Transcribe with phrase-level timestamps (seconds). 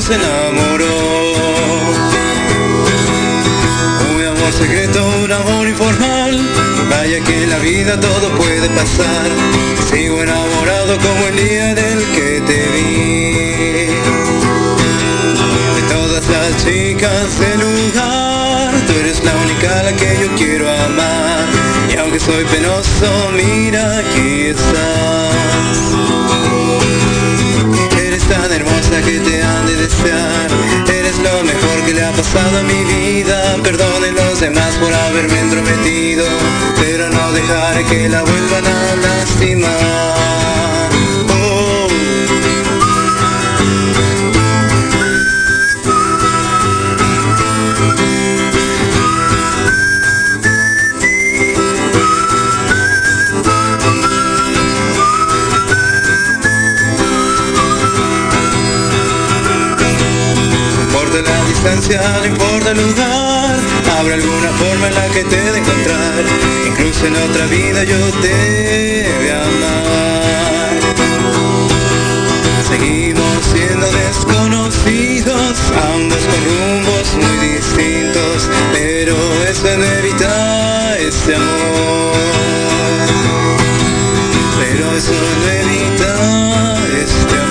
[0.00, 1.34] se enamoró.
[4.14, 6.40] Un amor secreto, un amor informal.
[6.88, 9.30] Vaya que en la vida todo puede pasar.
[9.90, 13.32] Sigo enamorado como el día en el que te vi.
[15.76, 20.70] De todas las chicas del lugar Tú eres la única a la que yo quiero
[20.70, 21.44] amar.
[21.92, 25.32] Y aunque soy penoso, mira aquí estás
[28.54, 30.48] hermosa que te han de desear.
[30.88, 33.56] Eres lo mejor que le ha pasado a mi vida.
[33.62, 36.24] Perdonen los demás por haberme entrometido
[36.80, 40.61] Pero no dejaré que la vuelvan a lastimar
[62.00, 63.58] no importa el lugar.
[63.98, 66.24] Habrá alguna forma en la que te de encontrar.
[66.66, 70.80] Incluso en otra vida yo te voy a amar.
[72.68, 75.58] Seguimos siendo desconocidos
[75.94, 79.14] Ambos con rumbos muy distintos Pero
[79.46, 82.12] eso no evita este amor.
[84.58, 87.41] Pero eso no evita este amor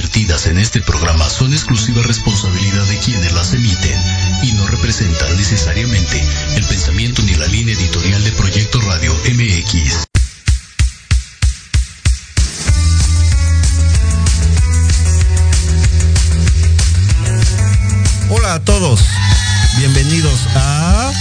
[0.00, 4.00] vertidas en este programa son exclusiva responsabilidad de quienes las emiten
[4.42, 10.06] y no representan necesariamente el pensamiento ni la línea editorial de Proyecto Radio MX.
[18.30, 19.00] Hola a todos,
[19.76, 21.12] bienvenidos a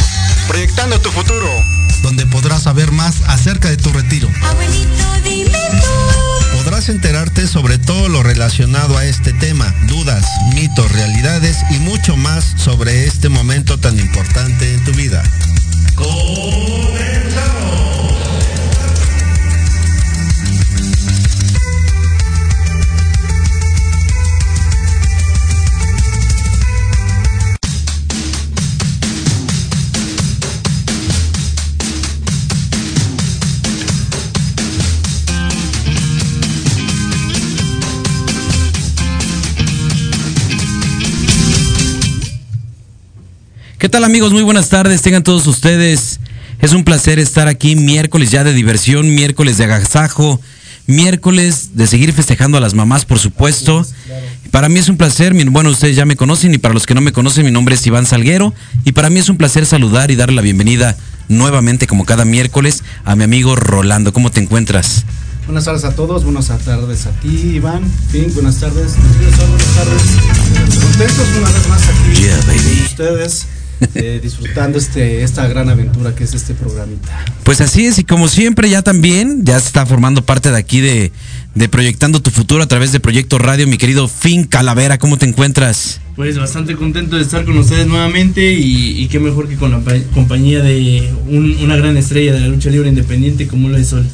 [0.47, 1.49] Proyectando tu futuro.
[2.01, 4.29] donde podrás saber más acerca de tu retiro.
[4.41, 5.88] Abuelito, dime tú.
[6.87, 13.05] Enterarte sobre todo lo relacionado a este tema, dudas, mitos, realidades y mucho más sobre
[13.05, 15.21] este momento tan importante en tu vida.
[43.79, 44.33] ¿Qué tal amigos?
[44.33, 46.19] Muy buenas tardes, tengan todos ustedes.
[46.59, 50.41] Es un placer estar aquí miércoles ya de diversión, miércoles de agasajo,
[50.85, 53.85] miércoles de seguir festejando a las mamás, por supuesto.
[54.51, 56.99] Para mí es un placer, bueno, ustedes ya me conocen y para los que no
[56.99, 58.53] me conocen, mi nombre es Iván Salguero
[58.83, 60.97] y para mí es un placer saludar y darle la bienvenida
[61.29, 64.11] nuevamente como cada miércoles a mi amigo Rolando.
[64.11, 65.05] ¿Cómo te encuentras?
[65.45, 67.81] Buenas tardes a todos, buenas tardes a ti, Iván.
[68.11, 68.95] Fin, buenas tardes.
[68.97, 70.79] Buenas tardes.
[70.79, 72.59] Contentos una vez más aquí Yeah, baby.
[72.59, 73.45] con ustedes,
[73.95, 77.25] eh, disfrutando este, esta gran aventura que es este programita.
[77.43, 80.79] Pues así es, y como siempre ya también, ya se está formando parte de aquí
[80.81, 81.11] de,
[81.55, 85.25] de Proyectando tu Futuro a través de Proyecto Radio, mi querido Fin Calavera, ¿cómo te
[85.25, 85.99] encuentras?
[86.15, 89.79] Pues bastante contento de estar con ustedes nuevamente y, y qué mejor que con la
[89.79, 93.87] pa- compañía de un- una gran estrella de la lucha libre independiente como lo es
[93.87, 94.05] Sol.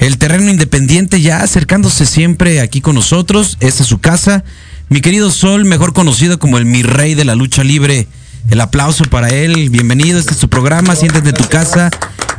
[0.00, 4.42] El terreno independiente ya acercándose siempre aquí con nosotros, esta es su casa.
[4.88, 8.06] Mi querido Sol, mejor conocido como el mi rey de la lucha libre.
[8.50, 11.90] El aplauso para él, bienvenido, este es tu programa, siéntate en tu casa.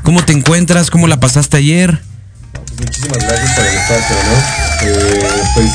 [0.03, 0.91] ¿Cómo te encuentras?
[0.91, 2.01] ¿Cómo la pasaste ayer?
[2.79, 4.87] Muchísimas gracias por el espacio, ¿no?
[4.87, 5.71] Eh, pues,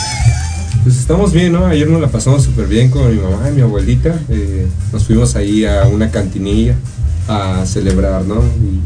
[0.84, 1.66] pues estamos bien, ¿no?
[1.66, 4.14] Ayer nos la pasamos súper bien con mi mamá y mi abuelita.
[4.28, 6.76] Eh, nos fuimos ahí a una cantinilla
[7.26, 8.36] a celebrar, ¿no?
[8.36, 8.80] Y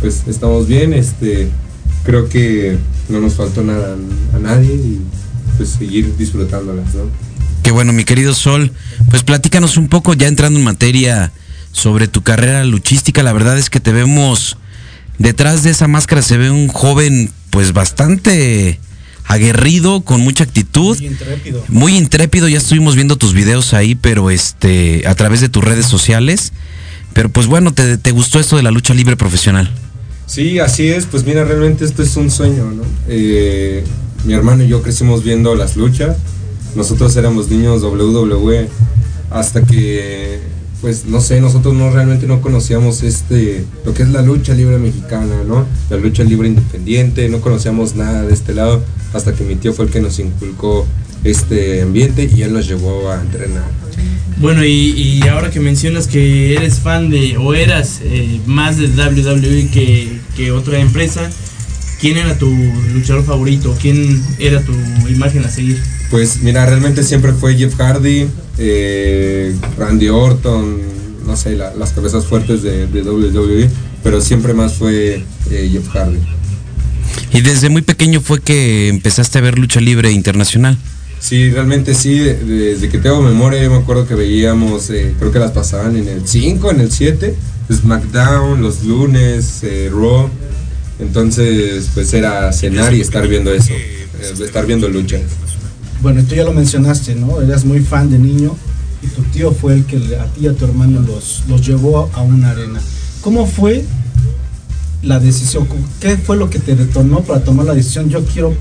[0.00, 1.48] pues estamos bien, este,
[2.04, 2.76] creo que
[3.08, 3.96] no nos faltó nada
[4.34, 5.00] a nadie y
[5.56, 7.27] pues seguir disfrutándolas, ¿no?
[7.62, 8.72] Qué bueno, mi querido Sol.
[9.10, 11.32] Pues platícanos un poco, ya entrando en materia
[11.72, 13.22] sobre tu carrera luchística.
[13.22, 14.56] La verdad es que te vemos
[15.18, 18.80] detrás de esa máscara, se ve un joven, pues bastante
[19.24, 20.96] aguerrido, con mucha actitud.
[20.96, 21.64] Muy intrépido.
[21.68, 25.86] Muy intrépido, ya estuvimos viendo tus videos ahí, pero este, a través de tus redes
[25.86, 26.52] sociales.
[27.12, 29.70] Pero pues bueno, te, te gustó esto de la lucha libre profesional.
[30.26, 31.06] Sí, así es.
[31.06, 32.82] Pues mira, realmente esto es un sueño, ¿no?
[33.08, 33.82] Eh,
[34.24, 36.16] mi hermano y yo crecimos viendo las luchas.
[36.74, 38.68] Nosotros éramos niños WWE
[39.30, 40.40] hasta que,
[40.80, 44.78] pues no sé, nosotros no realmente no conocíamos este, lo que es la lucha libre
[44.78, 45.66] mexicana, ¿no?
[45.90, 48.82] La lucha libre independiente, no conocíamos nada de este lado
[49.12, 50.86] hasta que mi tío fue el que nos inculcó
[51.24, 53.64] este ambiente y él nos llevó a entrenar.
[54.40, 59.68] Bueno, y, ahora que mencionas que eres fan de, o eras eh, más de WWE
[59.68, 61.28] que, que otra empresa,
[62.00, 62.48] ¿quién era tu
[62.94, 63.76] luchador favorito?
[63.80, 64.72] ¿Quién era tu
[65.08, 65.80] imagen a seguir?
[66.10, 68.26] Pues mira, realmente siempre fue Jeff Hardy,
[68.58, 70.78] eh, Randy Orton,
[71.26, 73.68] no sé, la- las cabezas fuertes de, de WWE,
[74.02, 76.18] pero siempre más fue eh, Jeff Hardy.
[77.32, 80.78] Y desde muy pequeño fue que empezaste a ver lucha libre internacional.
[81.20, 85.30] Sí, realmente sí, de- desde que tengo memoria yo me acuerdo que veíamos, eh, creo
[85.32, 87.34] que las pasaban en el 5, en el 7,
[87.70, 90.30] SmackDown, los lunes, eh, Raw,
[90.98, 94.06] entonces pues era cenar y estar viendo eso, eh,
[94.44, 95.18] estar viendo lucha.
[96.02, 97.40] Bueno, tú ya lo mencionaste, ¿no?
[97.42, 98.56] Eras muy fan de niño
[99.02, 102.10] y tu tío fue el que a ti y a tu hermano los, los llevó
[102.14, 102.80] a una arena.
[103.20, 103.84] ¿Cómo fue
[105.02, 105.66] la decisión?
[106.00, 108.08] ¿Qué fue lo que te detonó para tomar la decisión?
[108.10, 108.54] Yo quiero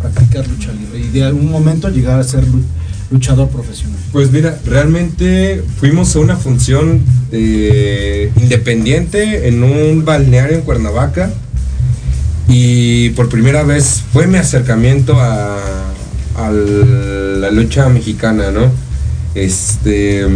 [0.00, 2.62] practicar lucha libre y de algún momento llegar a ser lu-
[3.10, 3.98] luchador profesional.
[4.12, 7.00] Pues mira, realmente fuimos a una función
[7.30, 11.32] eh, independiente en un balneario en Cuernavaca
[12.54, 15.58] y por primera vez fue mi acercamiento a,
[16.36, 18.70] la lucha mexicana, ¿no?
[19.34, 20.26] Este,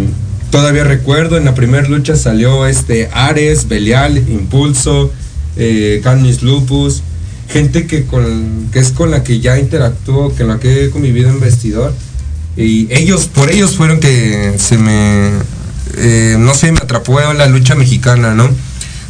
[0.50, 5.12] todavía recuerdo, en la primera lucha salió este Ares, Belial, Impulso,
[5.56, 7.02] eh, Canis Lupus,
[7.48, 11.28] gente que, con, que es con la que ya interactúo, en la que he convivido
[11.28, 11.92] en vestidor.
[12.56, 15.32] Y ellos, por ellos fueron que se me,
[15.96, 18.48] eh, no sé, me atrapó la lucha mexicana, ¿no?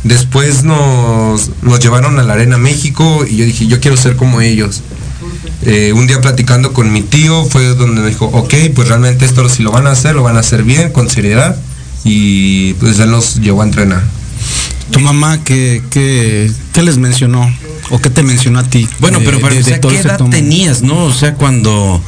[0.07, 4.41] Después nos, nos llevaron a la Arena México y yo dije, yo quiero ser como
[4.41, 4.83] ellos.
[5.63, 9.49] Eh, un día platicando con mi tío fue donde me dijo, ok, pues realmente esto
[9.49, 11.57] si lo van a hacer, lo van a hacer bien, con seriedad.
[12.05, 14.03] Y pues él nos llevó a entrenar.
[14.93, 17.53] ¿Tu mamá qué, qué, qué les mencionó?
[17.91, 18.89] ¿O qué te mencionó a ti?
[19.01, 21.05] Bueno, pero, de- o de sea, todo ¿qué edad tenías, no?
[21.07, 22.01] O sea, cuando,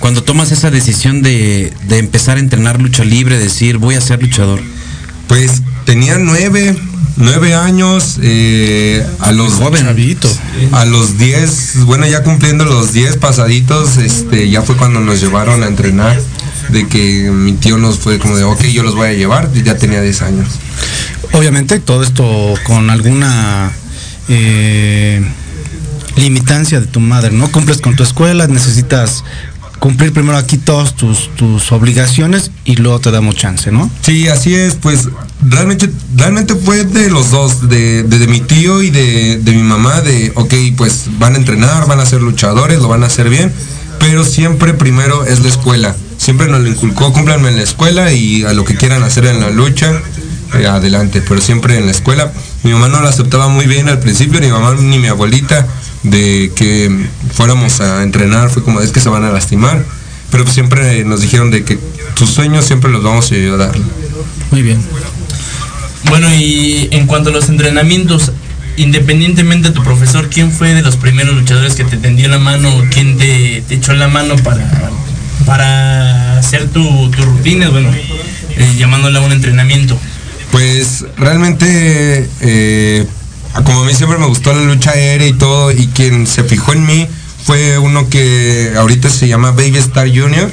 [0.00, 4.22] cuando tomas esa decisión de, de empezar a entrenar lucha libre, decir, voy a ser
[4.22, 4.60] luchador.
[5.28, 6.74] Pues tenía nueve,
[7.16, 9.86] nueve años, eh, a los joven.
[10.72, 15.62] A los 10, bueno, ya cumpliendo los 10 pasaditos, este, ya fue cuando nos llevaron
[15.62, 16.20] a entrenar.
[16.70, 19.62] De que mi tío nos fue como de, ok, yo los voy a llevar, y
[19.62, 20.48] ya tenía 10 años.
[21.32, 23.70] Obviamente todo esto con alguna
[24.28, 25.22] eh,
[26.16, 27.50] limitancia de tu madre, ¿no?
[27.52, 29.24] Cumples con tu escuela, necesitas
[29.78, 33.90] cumplir primero aquí todas tus, tus obligaciones y luego te damos chance, ¿no?
[34.00, 35.08] Sí, así es, pues
[35.48, 40.00] realmente, realmente fue de los dos, de, de- mi tío y de, de mi mamá,
[40.00, 43.52] de, ok, pues van a entrenar, van a ser luchadores, lo van a hacer bien,
[43.98, 45.94] pero siempre primero es la escuela.
[46.16, 49.40] Siempre nos lo inculcó, cúmplanme en la escuela y a lo que quieran hacer en
[49.40, 49.92] la lucha,
[50.58, 52.32] eh, adelante, pero siempre en la escuela.
[52.62, 55.66] Mi mamá no lo aceptaba muy bien al principio, ni mi mamá ni mi abuelita,
[56.02, 59.84] de que fuéramos a entrenar, fue como, es que se van a lastimar,
[60.30, 61.78] pero siempre nos dijeron de que
[62.14, 63.72] tus sueños siempre los vamos a ayudar.
[64.50, 64.80] Muy bien.
[66.08, 68.32] Bueno, y en cuanto a los entrenamientos,
[68.76, 72.70] independientemente de tu profesor, ¿quién fue de los primeros luchadores que te tendió la mano?
[72.90, 74.68] ¿Quién te, echó la mano para,
[75.46, 77.68] para hacer tu, tu rutina?
[77.68, 79.98] Bueno, eh, llamándola un entrenamiento.
[80.50, 83.06] Pues realmente, eh,
[83.64, 86.72] como a mí siempre me gustó la lucha aérea y todo, y quien se fijó
[86.72, 87.08] en mí
[87.44, 90.50] fue uno que ahorita se llama Baby Star Junior.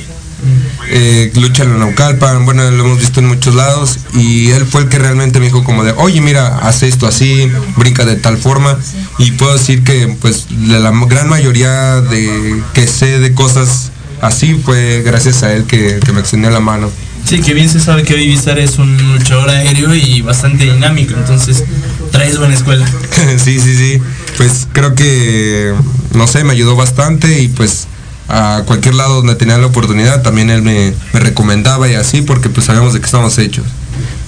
[0.93, 4.81] Eh, lucha en la Naucalpan, bueno, lo hemos visto en muchos lados y él fue
[4.81, 8.37] el que realmente me dijo como de, oye, mira, hace esto así, brinca de tal
[8.37, 8.77] forma
[9.17, 14.55] y puedo decir que pues la, la gran mayoría de que sé de cosas así
[14.55, 16.91] fue gracias a él que, que me extendió la mano.
[17.23, 21.13] Sí, que bien se sabe que Baby Star es un luchador aéreo y bastante dinámico,
[21.15, 21.63] entonces
[22.11, 22.85] traes buena escuela.
[23.37, 24.01] sí, sí, sí.
[24.37, 25.73] Pues creo que,
[26.15, 27.87] no sé, me ayudó bastante y pues
[28.31, 32.49] a cualquier lado donde tenía la oportunidad también él me, me recomendaba y así porque
[32.49, 33.65] pues sabemos de qué estamos hechos.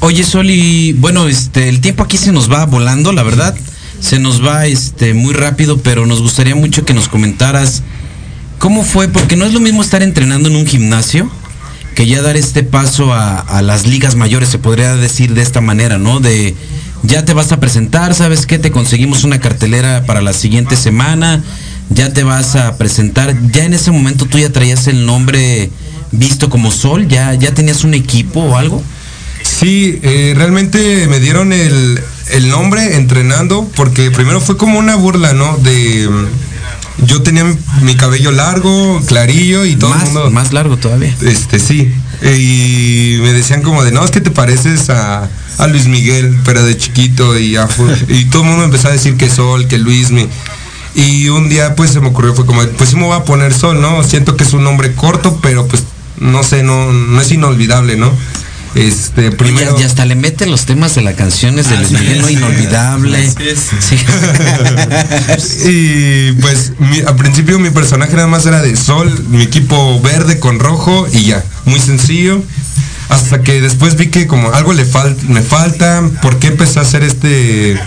[0.02, 3.56] Oye, Soli, bueno, este, el tiempo aquí se nos va volando, la verdad.
[4.02, 7.84] Se nos va este, muy rápido, pero nos gustaría mucho que nos comentaras
[8.60, 11.32] cómo fue, porque no es lo mismo estar entrenando en un gimnasio
[11.96, 15.62] que ya dar este paso a, a las ligas mayores, se podría decir de esta
[15.62, 16.20] manera, ¿no?
[16.20, 16.54] De
[17.04, 18.60] ya te vas a presentar, ¿sabes qué?
[18.60, 21.44] Te conseguimos una cartelera para la siguiente semana,
[21.94, 23.36] ya te vas a presentar.
[23.52, 25.70] Ya en ese momento tú ya traías el nombre
[26.12, 28.84] visto como Sol, ya, ya tenías un equipo o algo.
[29.44, 35.34] Sí, eh, realmente me dieron el, el nombre entrenando porque primero fue como una burla,
[35.34, 35.58] ¿no?
[35.58, 40.32] De mm, yo tenía mi, mi cabello largo, clarillo y todo más, el mundo.
[40.32, 41.16] Más largo todavía.
[41.22, 41.92] Este, sí.
[42.22, 46.38] Eh, Y me decían como de, no, es que te pareces a, a Luis Miguel,
[46.46, 47.68] pero de chiquito y a
[48.08, 50.28] y todo el mundo empezó a decir que Sol, que Luismi.
[50.96, 53.54] Y un día pues se me ocurrió, fue como, pues sí me voy a poner
[53.54, 54.04] Sol, ¿no?
[54.04, 55.84] Siento que es un nombre corto, pero pues
[56.20, 58.12] no sé, no, no es inolvidable, ¿no?
[58.76, 59.80] Este, primero...
[59.80, 62.30] Y hasta le meten los temas de las canciones de Luis Así Miguel, ¿no?
[62.30, 63.32] Inolvidable.
[63.80, 63.98] Sí.
[65.70, 70.40] y pues mi- al principio mi personaje nada más era de sol, mi equipo verde
[70.40, 72.42] con rojo y ya, muy sencillo.
[73.10, 76.84] Hasta que después vi que como algo le fal- me falta, ¿por qué empecé a
[76.84, 77.80] hacer este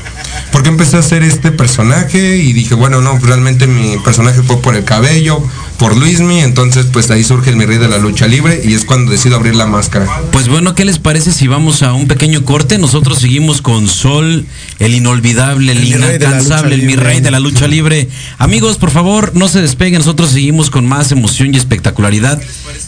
[0.53, 2.37] por qué empecé a hacer este personaje?
[2.37, 5.43] Y dije, bueno, no, realmente mi personaje fue por el cabello,
[5.79, 8.85] por Luismi, entonces pues ahí surge el mi rey de la lucha libre y es
[8.85, 10.07] cuando decido abrir la máscara.
[10.33, 12.79] Pues bueno, ¿qué les parece si vamos a un pequeño corte?
[12.79, 14.47] Nosotros seguimos con Sol,
[14.79, 17.41] el inolvidable, el, El mi rey de la inalcanzable, lucha el mi rey de la
[17.41, 18.09] lucha libre.
[18.39, 19.99] Amigos, por favor, no se despeguen.
[19.99, 22.41] Nosotros seguimos con más emoción y espectacularidad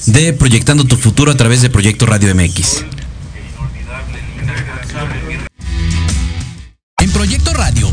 [0.06, 2.84] de Proyectando tu Futuro a través de Proyecto Radio MX.
[7.00, 7.92] En Proyecto Radio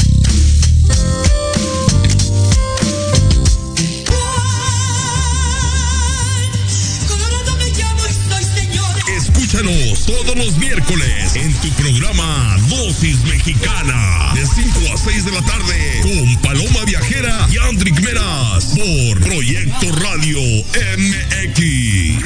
[10.05, 16.01] Todos los miércoles en tu programa Dosis Mexicana de 5 a 6 de la tarde
[16.01, 20.39] con Paloma Viajera y Andrick Meras por Proyecto Radio
[20.97, 22.25] MX.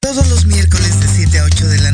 [0.00, 1.91] Todos los miércoles de 7 a 8 de la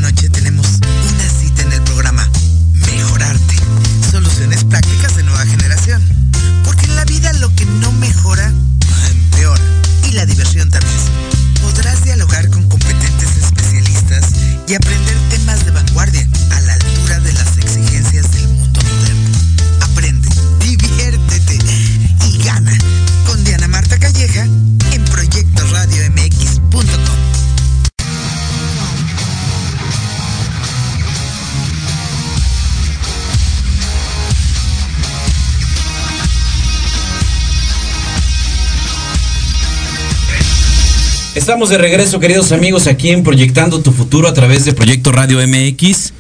[41.49, 45.39] Estamos de regreso, queridos amigos, aquí en Proyectando tu Futuro a través de Proyecto Radio
[45.39, 46.13] MX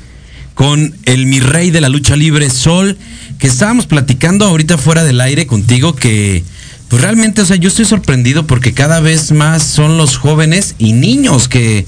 [0.54, 2.96] con el mi rey de la lucha libre Sol,
[3.38, 6.42] que estábamos platicando ahorita fuera del aire contigo que
[6.88, 10.94] pues realmente, o sea, yo estoy sorprendido porque cada vez más son los jóvenes y
[10.94, 11.84] niños que,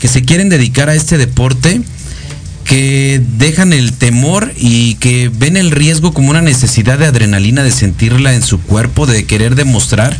[0.00, 1.82] que se quieren dedicar a este deporte,
[2.64, 7.70] que dejan el temor y que ven el riesgo como una necesidad de adrenalina, de
[7.70, 10.18] sentirla en su cuerpo, de querer demostrar.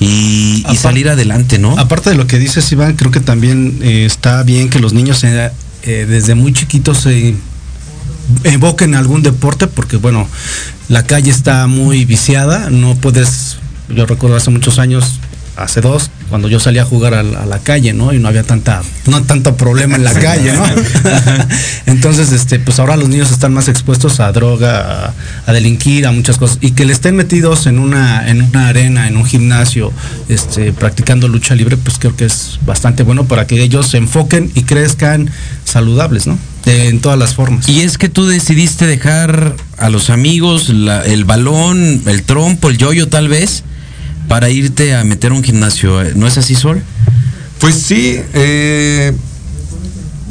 [0.00, 1.76] Y, y salir adelante, ¿no?
[1.78, 5.24] Aparte de lo que dices, Iván, creo que también eh, está bien que los niños
[5.24, 5.50] eh,
[5.82, 7.34] eh, desde muy chiquitos se
[8.44, 10.28] evoquen algún deporte, porque bueno,
[10.88, 15.18] la calle está muy viciada, no puedes, yo recuerdo hace muchos años,
[15.58, 18.12] hace dos, cuando yo salía a jugar a, la, a la calle, ¿no?
[18.12, 20.64] Y no había tanta, no tanto problema en la calle, ¿no?
[21.86, 25.14] Entonces, este, pues ahora los niños están más expuestos a droga, a,
[25.46, 26.58] a, delinquir, a muchas cosas.
[26.60, 29.92] Y que le estén metidos en una, en una arena, en un gimnasio,
[30.28, 34.50] este, practicando lucha libre, pues creo que es bastante bueno para que ellos se enfoquen
[34.54, 35.30] y crezcan
[35.64, 36.38] saludables, ¿no?
[36.64, 37.68] De, en todas las formas.
[37.68, 42.78] Y es que tú decidiste dejar a los amigos la, el balón, el trompo, el
[42.78, 43.64] yoyo tal vez,
[44.28, 46.04] para irte a meter a un gimnasio.
[46.14, 46.82] ¿No es así, Sol?
[47.58, 49.12] Pues sí, eh,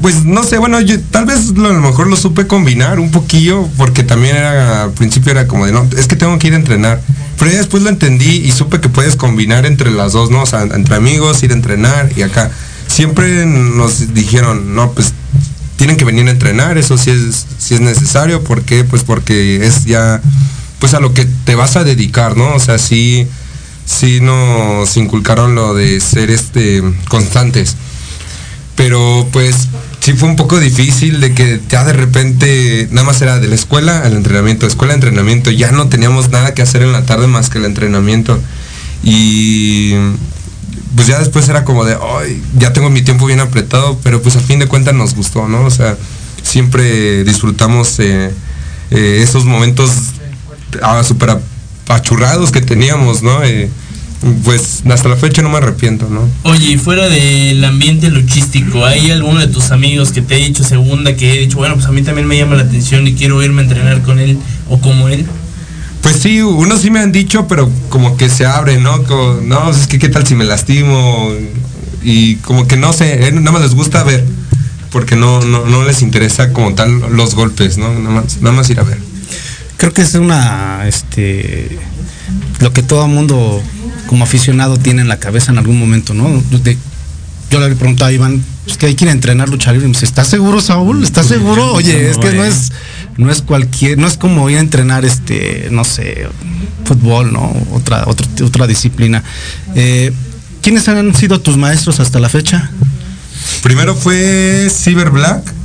[0.02, 3.12] pues no sé, bueno, yo tal vez lo, a lo mejor lo supe combinar un
[3.12, 6.54] poquillo, porque también era, al principio era como de, no, es que tengo que ir
[6.54, 7.02] a entrenar.
[7.38, 10.44] Pero ya después lo entendí y supe que puedes combinar entre las dos, ¿no?
[10.44, 12.52] O sea, entre amigos, ir a entrenar y acá.
[12.88, 15.14] Siempre nos dijeron, no, pues
[15.76, 18.84] tienen que venir a entrenar, eso sí es, sí es necesario, ¿por qué?
[18.84, 20.22] Pues porque es ya,
[20.80, 22.56] pues a lo que te vas a dedicar, ¿no?
[22.56, 23.28] O sea, sí
[23.88, 27.76] sí nos inculcaron lo de ser este constantes.
[28.76, 29.70] Pero pues
[30.02, 33.56] sí fue un poco difícil de que ya de repente nada más era de la
[33.56, 37.50] escuela al entrenamiento, escuela entrenamiento, ya no teníamos nada que hacer en la tarde más
[37.50, 38.40] que el entrenamiento.
[39.04, 39.94] Y
[40.96, 44.36] pues ya después era como de, ay, ya tengo mi tiempo bien apretado, pero pues
[44.36, 45.66] a fin de cuentas nos gustó, ¿no?
[45.66, 45.98] O sea,
[46.44, 48.32] siempre disfrutamos eh,
[48.92, 49.92] eh, esos momentos
[50.82, 51.40] ah, súper
[51.88, 53.44] apachurrados que teníamos, ¿no?
[53.44, 53.70] Eh,
[54.44, 56.28] pues hasta la fecha no me arrepiento, ¿no?
[56.44, 60.64] Oye, y fuera del ambiente luchístico, ¿hay alguno de tus amigos que te ha dicho
[60.64, 63.42] segunda que he dicho, bueno, pues a mí también me llama la atención y quiero
[63.42, 64.38] irme a entrenar con él
[64.70, 65.26] o como él?
[66.02, 69.04] Pues sí, unos sí me han dicho, pero como que se abre, ¿no?
[69.04, 71.32] Como, no, es que qué tal si me lastimo
[72.04, 74.26] y como que no sé, nada más les gusta ver,
[74.92, 77.94] porque no, no, no les interesa como tal los golpes, ¿no?
[77.94, 78.98] Nada más, nada más ir a ver.
[79.78, 81.78] Creo que es una, este,
[82.60, 83.62] lo que todo mundo
[84.08, 86.42] como aficionado tiene en la cabeza en algún momento, ¿no?
[86.64, 86.78] De,
[87.50, 89.86] yo le había preguntado a Iván, pues que hay que ir a entrenar lucha libre.
[89.86, 91.04] Y me dice, ¿estás seguro, Saúl?
[91.04, 91.74] ¿Estás seguro?
[91.74, 92.72] Oye, es que no es,
[93.18, 96.28] no es cualquier, no es como ir a entrenar este, no sé,
[96.84, 97.56] fútbol, ¿no?
[97.72, 99.24] Otra, otra, otra disciplina.
[99.76, 100.12] Eh,
[100.62, 102.70] ¿Quiénes han sido tus maestros hasta la fecha?
[103.64, 105.57] Primero fue Cyber Black.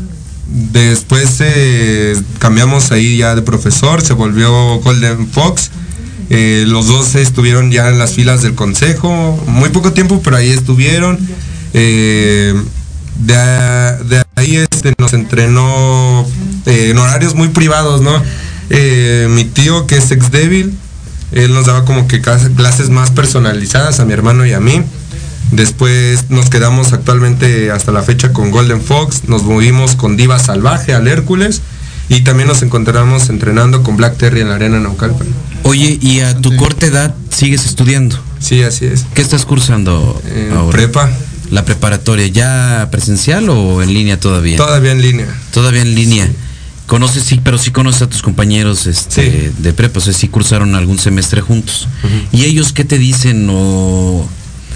[0.52, 5.70] Después eh, cambiamos ahí ya de profesor, se volvió Golden Fox.
[6.28, 10.50] Eh, los dos estuvieron ya en las filas del consejo, muy poco tiempo, pero ahí
[10.50, 11.18] estuvieron.
[11.72, 12.54] Eh,
[13.16, 16.26] de, ahí este, nos entrenó
[16.66, 18.22] en horarios muy privados, ¿no?
[19.28, 20.74] mi tío, que es ex débil,
[21.32, 24.82] él nos daba como que clases más personalizadas a mi hermano y a mí.
[25.52, 30.94] Después nos quedamos actualmente hasta la fecha con Golden Fox, nos movimos con Diva Salvaje
[30.94, 31.60] al Hércules
[32.08, 35.26] y también nos encontramos entrenando con Black Terry en la arena Naucalpan.
[35.64, 38.18] Oye, ¿y a tu corta edad sigues estudiando?
[38.40, 39.04] Sí, así es.
[39.14, 40.72] ¿Qué estás cursando Eh, ahora?
[40.72, 41.10] prepa.
[41.50, 44.56] ¿La preparatoria ya presencial o en línea todavía?
[44.56, 45.26] Todavía en línea.
[45.52, 46.30] Todavía en línea.
[46.86, 50.74] Conoces, sí, pero sí conoces a tus compañeros este, de prepa, o sea, sí cursaron
[50.74, 51.88] algún semestre juntos.
[52.32, 54.26] ¿Y ellos qué te dicen o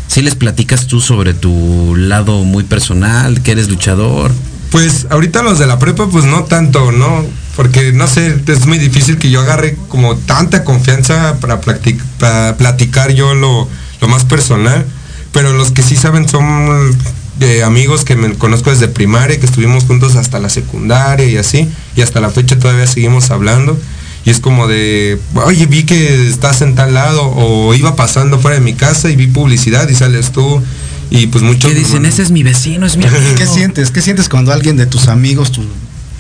[0.09, 4.33] si les platicas tú sobre tu lado muy personal, que eres luchador?
[4.71, 7.25] Pues ahorita los de la prepa, pues no tanto, ¿no?
[7.55, 13.35] Porque no sé, es muy difícil que yo agarre como tanta confianza para, platicar yo
[13.35, 13.69] lo,
[14.01, 14.85] lo más personal.
[15.33, 16.97] Pero los que sí saben son
[17.39, 21.71] de amigos que me conozco desde primaria, que estuvimos juntos hasta la secundaria y así.
[21.95, 23.79] Y hasta la fecha todavía seguimos hablando.
[24.27, 28.57] Y es como de, oye, vi que estás en tal lado, o iba pasando fuera
[28.59, 30.61] de mi casa y vi publicidad y sales tú.
[31.11, 31.71] Y pues muchos...
[31.73, 33.23] Que dicen, ese es mi vecino, es mi amigo.
[33.37, 33.91] ¿Qué sientes?
[33.93, 35.65] ¿Qué sientes cuando alguien de tus amigos tu-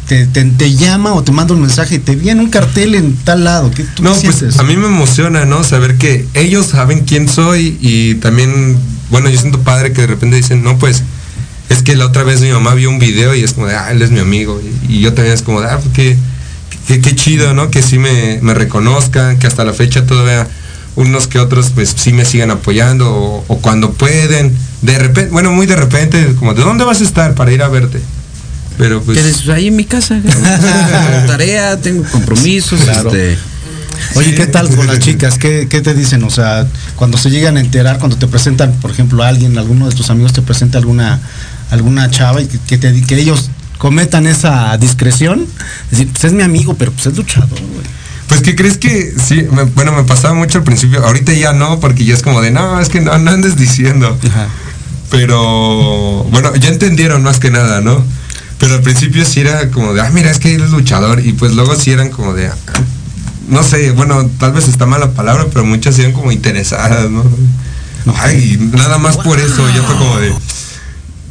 [0.07, 3.16] te, te- te llama o te manda un mensaje y te viene un cartel en
[3.16, 3.73] tal lado?
[3.73, 4.61] ¿Qué, tú No, qué pues sientes?
[4.61, 5.64] a mí me emociona, ¿no?
[5.64, 8.79] Saber que ellos saben quién soy y también,
[9.11, 11.03] bueno, yo siento padre que de repente dicen, no, pues,
[11.71, 13.90] es que la otra vez mi mamá vio un video y es como de, ah,
[13.90, 14.62] él es mi amigo.
[14.88, 16.16] Y, y yo también es como de, ah, pues
[16.87, 17.70] qué, chido, ¿no?
[17.70, 20.49] Que sí me, me reconozcan, que hasta la fecha todavía
[20.94, 25.53] unos que otros pues sí me siguen apoyando o, o cuando pueden de repente, bueno,
[25.53, 28.01] muy de repente, como, ¿de dónde vas a estar para ir a verte?
[28.79, 29.18] Pero pues...
[29.18, 30.20] Pues ahí en mi casa.
[31.27, 32.81] tarea, tengo compromisos.
[32.81, 33.09] Claro.
[33.11, 33.38] Este,
[34.14, 35.38] Oye, ¿qué tal con las chicas?
[35.38, 36.22] ¿Qué, ¿Qué te dicen?
[36.25, 39.88] O sea, cuando se llegan a enterar, cuando te presentan, por ejemplo, a alguien, alguno
[39.88, 41.20] de tus amigos te presenta alguna
[41.70, 45.47] alguna chava y que, que te, que ellos cometan esa discreción,
[45.91, 47.87] decir, pues es mi amigo, pero pues es luchador, güey.
[48.29, 51.79] Pues que crees que sí, me- bueno, me pasaba mucho al principio, ahorita ya no,
[51.79, 54.19] porque ya es como de, no, es que no, no andes diciendo.
[55.11, 58.05] Pero, bueno, ya entendieron más que nada, ¿no?
[58.59, 61.25] Pero al principio sí era como de, ah, mira, es que eres luchador.
[61.25, 62.55] Y pues luego sí eran como de, ah,
[63.49, 67.23] no sé, bueno, tal vez está mala palabra, pero muchas eran como interesadas, ¿no?
[68.19, 70.33] Ay, nada más por eso, ya fue como de,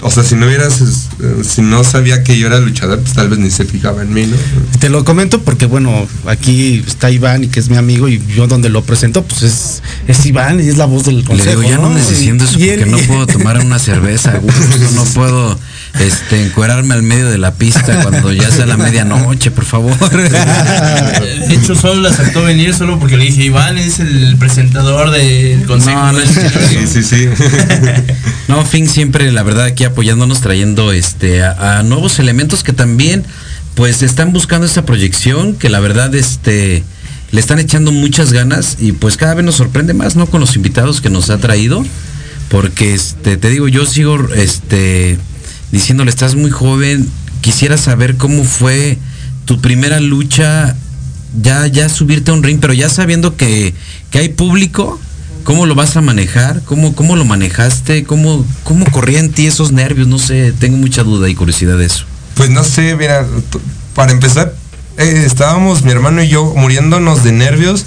[0.05, 3.27] o sea, si no hubieras, eh, si no sabía que yo era luchador, pues tal
[3.29, 4.35] vez ni se fijaba en mí, ¿no?
[4.79, 8.47] Te lo comento porque, bueno, aquí está Iván y que es mi amigo y yo
[8.47, 11.49] donde lo presento, pues es, es Iván y es la voz del Le consejo.
[11.61, 14.61] digo, ya no andes diciendo eso y porque él- no puedo tomar una cerveza gusto,
[14.95, 15.59] no puedo
[15.99, 19.97] este, encuerarme al medio de la pista cuando ya sea la medianoche, por favor.
[20.09, 25.65] De hecho, solo la aceptó venir solo porque le dije, Iván es el presentador del
[25.65, 25.97] consejo.
[25.97, 27.29] No, no es Sí, sí, sí.
[28.47, 33.23] No, Fink siempre, la verdad, aquí apoyándonos, trayendo este a, a nuevos elementos que también,
[33.73, 36.83] pues, están buscando esta proyección, que la verdad, este,
[37.31, 40.27] le están echando muchas ganas y pues cada vez nos sorprende más, ¿no?
[40.27, 41.83] Con los invitados que nos ha traído,
[42.49, 45.17] porque, este, te digo, yo sigo, este,
[45.71, 47.07] diciéndole, estás muy joven,
[47.41, 48.97] quisiera saber cómo fue
[49.45, 50.75] tu primera lucha,
[51.41, 53.73] ya, ya subirte a un ring, pero ya sabiendo que,
[54.11, 54.99] que hay público,
[55.45, 56.63] ¿Cómo lo vas a manejar?
[56.65, 58.03] ¿Cómo, cómo lo manejaste?
[58.03, 60.07] ¿Cómo, ¿Cómo corría en ti esos nervios?
[60.07, 62.05] No sé, tengo mucha duda y curiosidad de eso.
[62.33, 63.27] Pues no sé, mira,
[63.93, 64.55] para empezar,
[64.97, 67.85] eh, estábamos mi hermano y yo muriéndonos de nervios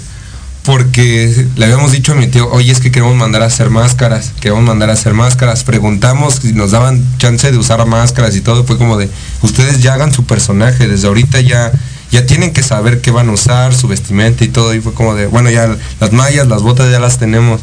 [0.69, 4.33] porque le habíamos dicho a mi tío, oye, es que queremos mandar a hacer máscaras,
[4.39, 5.63] queremos mandar a hacer máscaras.
[5.63, 9.09] Preguntamos si nos daban chance de usar máscaras y todo, fue como de,
[9.41, 11.71] ustedes ya hagan su personaje, desde ahorita ya,
[12.11, 15.15] ya tienen que saber qué van a usar, su vestimenta y todo, y fue como
[15.15, 17.61] de, bueno, ya las mallas, las botas ya las tenemos.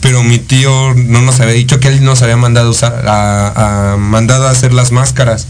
[0.00, 4.48] Pero mi tío no nos había dicho que él nos había mandado a a- mandado
[4.48, 5.46] a hacer las máscaras.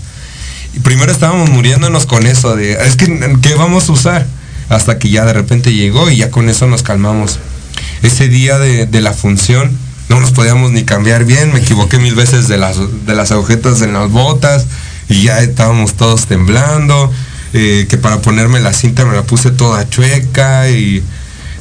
[0.74, 4.26] Y primero estábamos muriéndonos con eso de, es que, ¿qué vamos a usar?
[4.68, 7.38] Hasta que ya de repente llegó y ya con eso nos calmamos.
[8.02, 9.76] Ese día de, de la función
[10.08, 13.82] no nos podíamos ni cambiar bien, me equivoqué mil veces de las, de las agujetas
[13.82, 14.66] en las botas
[15.08, 17.12] y ya estábamos todos temblando,
[17.52, 21.02] eh, que para ponerme la cinta me la puse toda chueca y,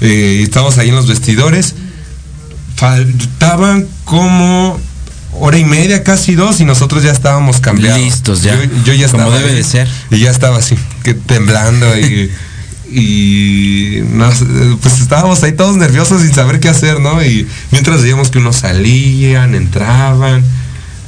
[0.01, 1.75] eh, y estábamos ahí en los vestidores.
[2.75, 4.79] Faltaban como
[5.33, 7.99] hora y media, casi dos, y nosotros ya estábamos cambiados.
[7.99, 9.87] Listos ya, Yo, yo ya como estaba debe ahí, de ser.
[10.11, 12.31] Y ya estaba así, que temblando y,
[12.91, 14.01] y
[14.81, 17.23] pues estábamos ahí todos nerviosos sin saber qué hacer, ¿no?
[17.23, 20.43] Y mientras veíamos que unos salían, entraban,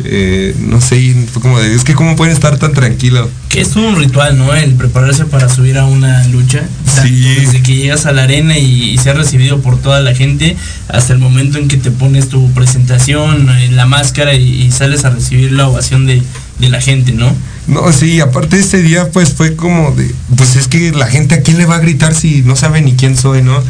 [0.03, 3.29] eh, no sé, fue como de, es que cómo pueden estar tan tranquilos.
[3.49, 4.53] Que es un ritual, ¿no?
[4.53, 6.63] El prepararse para subir a una lucha.
[6.85, 10.55] Tanto Desde que llegas a la arena y, y ser recibido por toda la gente,
[10.87, 15.03] hasta el momento en que te pones tu presentación, eh, la máscara y, y sales
[15.03, 16.21] a recibir la ovación de,
[16.59, 17.33] de la gente, ¿no?
[17.69, 21.41] No, sí, aparte ese día pues fue como de, pues es que la gente a
[21.41, 23.61] quién le va a gritar si no sabe ni quién soy, ¿no?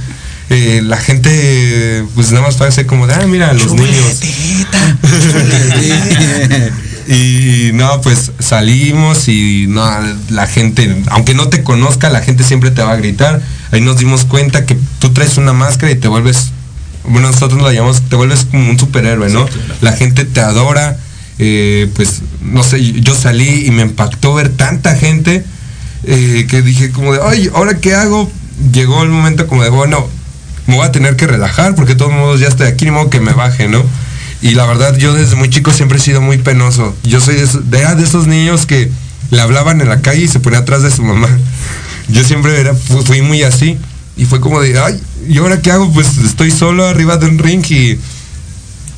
[0.49, 4.21] Eh, la gente pues nada más parece como de, ah, mira, los niños.
[7.09, 9.85] y no, pues salimos y no,
[10.29, 13.41] la gente, aunque no te conozca, la gente siempre te va a gritar.
[13.71, 16.51] Ahí nos dimos cuenta que tú traes una máscara y te vuelves,
[17.03, 19.45] bueno, nosotros la llamamos, te vuelves como un superhéroe, ¿no?
[19.81, 20.97] La gente te adora.
[21.39, 25.43] Eh, pues no sé, yo salí y me impactó ver tanta gente
[26.03, 28.29] eh, que dije como de, ay, ¿ahora qué hago?
[28.73, 30.07] Llegó el momento como de, bueno,
[30.67, 33.09] me voy a tener que relajar porque de todos modos ya estoy aquí, ni modo
[33.09, 33.83] que me baje, ¿no?
[34.41, 36.95] Y la verdad, yo desde muy chico siempre he sido muy penoso.
[37.03, 38.89] Yo soy de esos, era de esos niños que
[39.31, 41.27] le hablaban en la calle y se ponía atrás de su mamá.
[42.09, 43.77] Yo siempre era, fu- fui muy así.
[44.15, 45.91] Y fue como de, ay, ¿y ahora qué hago?
[45.93, 47.99] Pues estoy solo arriba de un ring y...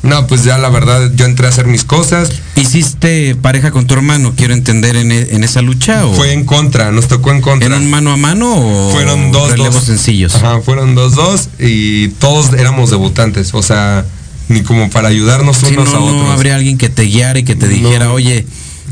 [0.02, 2.30] No, pues ya la verdad, yo entré a hacer mis cosas.
[2.56, 4.32] ¿Hiciste pareja con tu hermano?
[4.36, 7.66] Quiero entender en, e- en esa lucha o Fue en contra, nos tocó en contra.
[7.68, 9.84] ¿Eran mano a mano o fueron dos, relevos dos.
[9.84, 10.34] sencillos?
[10.34, 13.54] Ajá, fueron dos, dos y todos éramos debutantes.
[13.54, 14.04] O sea,
[14.48, 16.30] ni como para ayudarnos Si unos no, a no otros.
[16.30, 18.44] habría alguien que te guiara y que te dijera, oye,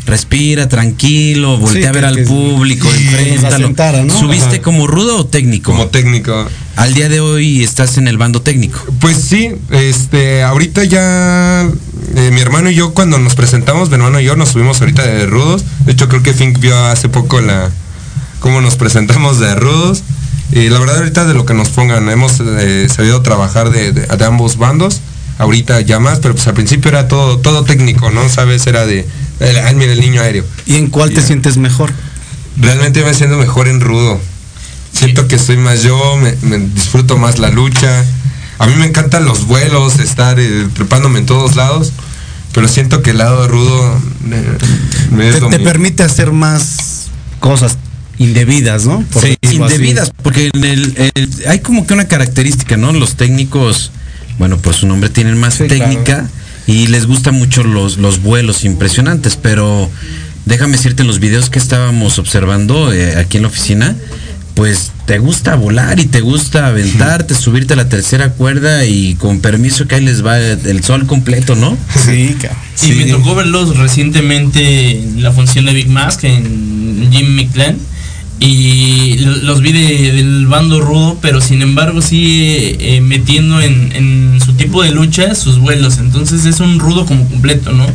[0.06, 3.66] respira, tranquilo, voltea Sí, a ver al público, sí, enfréntalo.
[3.66, 4.18] sentara, ¿no?
[4.18, 4.62] ¿Subiste Ajá.
[4.62, 5.70] como rudo o técnico?
[5.72, 6.46] Como técnico.
[6.76, 8.80] Al día de hoy estás en el bando técnico.
[9.00, 11.68] Pues sí, este, ahorita ya
[12.16, 15.02] eh, mi hermano y yo cuando nos presentamos, mi hermano y yo nos subimos ahorita
[15.06, 15.62] de rudos.
[15.84, 17.70] De hecho creo que Fink vio hace poco la
[18.40, 20.02] cómo nos presentamos de rudos.
[20.52, 24.06] Y la verdad ahorita de lo que nos pongan, hemos eh, sabido trabajar de, de-
[24.06, 25.00] de ambos bandos.
[25.38, 28.28] ahorita ya más, pero pues al principio era todo, todo técnico, ¿no?
[28.28, 29.06] Sabes, era de,
[29.40, 30.44] ay, mira el niño aéreo.
[30.66, 31.92] ¿Y en cuál te sientes mejor?
[32.57, 34.20] Realmente me siento mejor en rudo.
[34.92, 38.05] Siento que soy más yo, me, disfruto más la lucha.
[38.59, 41.92] A mí me encantan los vuelos, estar eh, trepándome en todos lados,
[42.53, 43.98] pero siento que el lado rudo
[45.11, 47.07] me, te, permite hacer más
[47.38, 47.79] cosas
[48.18, 49.03] indebidas, ¿no?
[49.18, 52.92] sí, indebidas, porque en el, hay como que una característica, ¿no?
[52.92, 53.92] Los técnicos,
[54.38, 56.29] bueno, por su nombre tienen más técnica
[56.70, 59.90] y les gustan mucho los, los vuelos impresionantes, pero
[60.46, 63.96] déjame decirte en los videos que estábamos observando eh, aquí en la oficina,
[64.54, 69.40] pues te gusta volar y te gusta aventarte, subirte a la tercera cuerda y con
[69.40, 71.76] permiso que ahí les va el sol completo, ¿no?
[72.04, 72.61] Sí, cabrón.
[72.83, 77.78] Y me tocó verlos recientemente en la función de Big Mask en Jim McLean
[78.40, 84.83] y los vi del bando rudo, pero sin embargo sí eh, metiendo en, su tipo
[84.83, 85.98] de lucha sus vuelos.
[85.98, 87.87] Entonces es un rudo como completo, ¿no?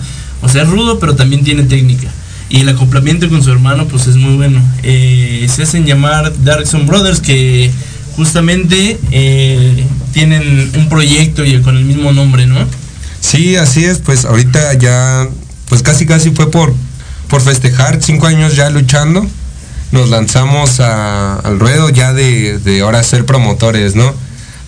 [0.43, 2.07] O sea, es rudo, pero también tiene técnica.
[2.47, 4.61] Y el acoplamiento con su hermano, pues es muy bueno.
[4.83, 7.71] Eh, se hacen llamar Darkson Brothers, que
[8.15, 12.59] justamente eh, tienen un proyecto y con el mismo nombre, ¿no?
[13.19, 13.97] Sí, así es.
[13.97, 15.27] Pues ahorita ya,
[15.69, 16.71] pues casi casi fue por,
[17.29, 19.27] por festejar cinco años ya luchando
[19.95, 24.13] nos lanzamos al ruedo ya de, ahora ser promotores, ¿no?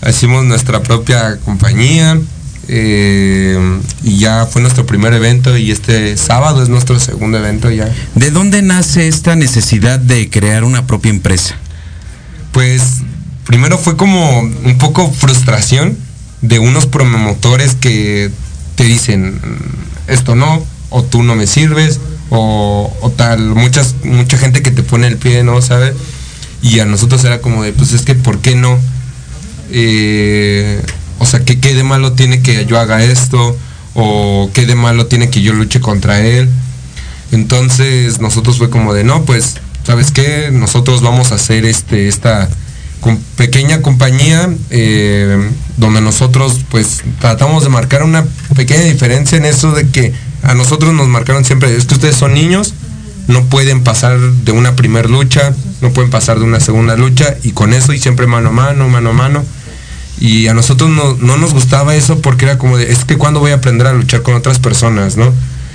[0.07, 2.17] Hicimos nuestra propia compañía
[2.69, 7.93] eh, y ya fue nuestro primer evento y este sábado es nuestro segundo evento ya.
[8.15, 11.55] ¿De dónde nace esta necesidad de crear una propia empresa?
[12.53, 13.01] Pues
[13.45, 15.97] primero fue como un poco frustración
[16.41, 18.31] de unos promotores que
[18.75, 19.41] te dicen
[20.07, 25.07] esto no o tú no me sirves o, tal, muchas, mucha gente que te pone
[25.07, 25.61] el pie, ¿no?
[25.61, 25.93] ¿Sabes?
[26.61, 28.77] Y a nosotros era como de, pues es que, ¿por qué no?
[29.71, 30.81] Eh,
[31.19, 33.57] o sea, ¿qué, ¿qué de malo tiene que yo haga esto?
[33.93, 36.49] ¿O qué de malo tiene que yo luche contra él?
[37.31, 40.49] Entonces nosotros fue como de, no, pues, ¿sabes qué?
[40.51, 42.49] Nosotros vamos a hacer este, esta
[43.35, 49.87] pequeña compañía eh, donde nosotros pues tratamos de marcar una pequeña diferencia en eso de
[49.87, 50.13] que
[50.47, 52.73] a nosotros nos marcaron siempre, es que ustedes son niños,
[53.27, 57.51] no pueden pasar de una primer lucha, no pueden pasar de una segunda lucha y
[57.51, 59.45] con eso y siempre mano a mano, mano a mano.
[60.19, 63.51] Y a nosotros no, nos gustaba eso porque era como de, es que cuando voy
[63.51, 65.31] a aprender a luchar con otras personas, ¿no?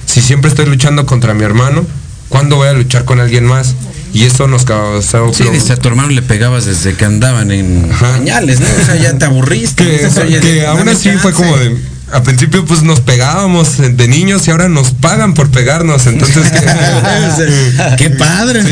[0.06, 1.86] Si siempre estoy luchando contra mi hermano,
[2.30, 3.74] ¿cuándo voy a luchar con alguien más?
[4.14, 5.32] Y eso nos causó...
[5.32, 8.66] Sí, dice, a tu hermano le pegabas desde que andaban en pañales, ¿no?
[8.66, 9.84] O sea, ya te aburriste.
[9.84, 11.78] Que, aún así fue como de,
[12.12, 16.52] al principio pues nos pegábamos de niños y ahora nos pagan por pegarnos, entonces
[17.96, 18.62] qué padre,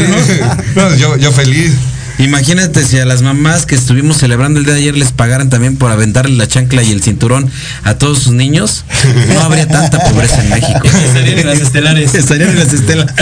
[0.74, 0.96] ¿no?
[0.96, 1.72] yo, yo feliz.
[2.18, 5.76] Imagínate si a las mamás que estuvimos celebrando el día de ayer les pagaran también
[5.76, 7.50] por aventarle la chancla y el cinturón
[7.82, 8.84] a todos sus niños,
[9.32, 10.82] no habría tanta pobreza en México.
[11.06, 12.14] Estarían en las estelares.
[12.14, 13.14] Estarían en las estelares.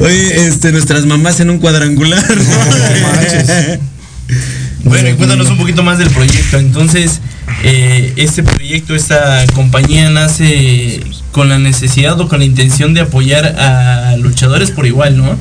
[0.00, 2.24] Oye, este, nuestras mamás en un cuadrangular.
[4.84, 6.58] bueno, y cuéntanos un poquito más del proyecto.
[6.58, 7.20] Entonces,
[7.62, 13.46] eh, este proyecto, esta compañía nace con la necesidad o con la intención de apoyar
[13.58, 15.36] a luchadores por igual, ¿no?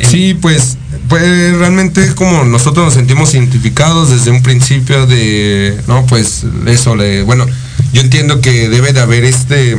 [0.00, 6.44] Sí, pues, pues realmente como nosotros nos sentimos identificados desde un principio de, no, pues
[6.66, 7.46] eso, le, bueno,
[7.92, 9.76] yo entiendo que debe de haber este,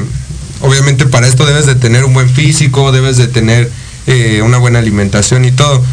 [0.61, 3.69] obviamente para esto debes de tener un buen físico, debes de tener
[4.07, 5.83] eh, una buena alimentación y todo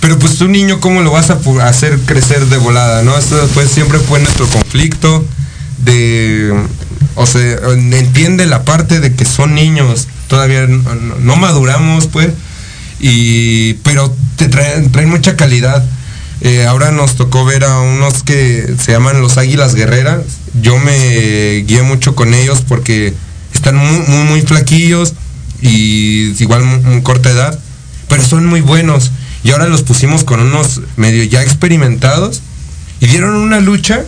[0.00, 3.02] pero pues tu niño, ¿cómo lo vas a hacer crecer de volada?
[3.02, 3.16] ¿no?
[3.16, 5.24] Esto pues siempre fue nuestro conflicto
[5.78, 6.52] de,
[7.14, 12.28] o sea, entiende la parte de que son niños, todavía no, maduramos pues,
[13.00, 15.84] y, pero te traen, mucha calidad.
[16.40, 20.22] Eh, ahora nos tocó ver a unos que se llaman los Águilas Guerreras.
[20.62, 23.12] Yo me guié mucho con ellos porque
[23.52, 25.14] están muy, muy, muy flaquillos
[25.60, 27.58] y igual muy corta edad,
[28.08, 29.10] pero son muy buenos
[29.44, 32.42] y ahora los pusimos con unos medio ya experimentados
[33.00, 34.04] y dieron una lucha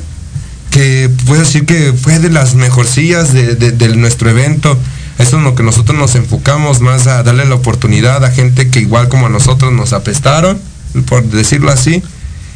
[0.71, 4.79] que puedo decir que fue de las mejorcillas de, nuestro evento.
[5.19, 8.81] Eso es lo que nosotros nos enfocamos más a darle la oportunidad a gente que
[8.81, 10.59] igual como a nosotros nos apestaron,
[11.07, 12.03] por decirlo así,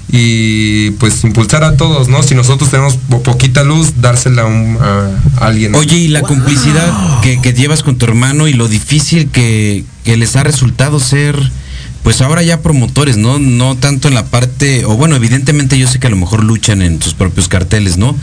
[0.09, 2.23] y pues impulsar a todos, ¿no?
[2.23, 5.75] Si nosotros tenemos poquita luz, dársela a, alguien.
[5.75, 10.37] Oye, y la complicidad que, llevas con tu hermano y lo difícil que, que les
[10.37, 11.37] ha resultado ser
[12.05, 13.39] pues ahora ya promotores, ¿no?
[13.39, 16.83] No tanto en la parte, o bueno, evidentemente yo sé que a lo mejor luchan
[16.83, 18.15] en sus propios carteles, ¿no?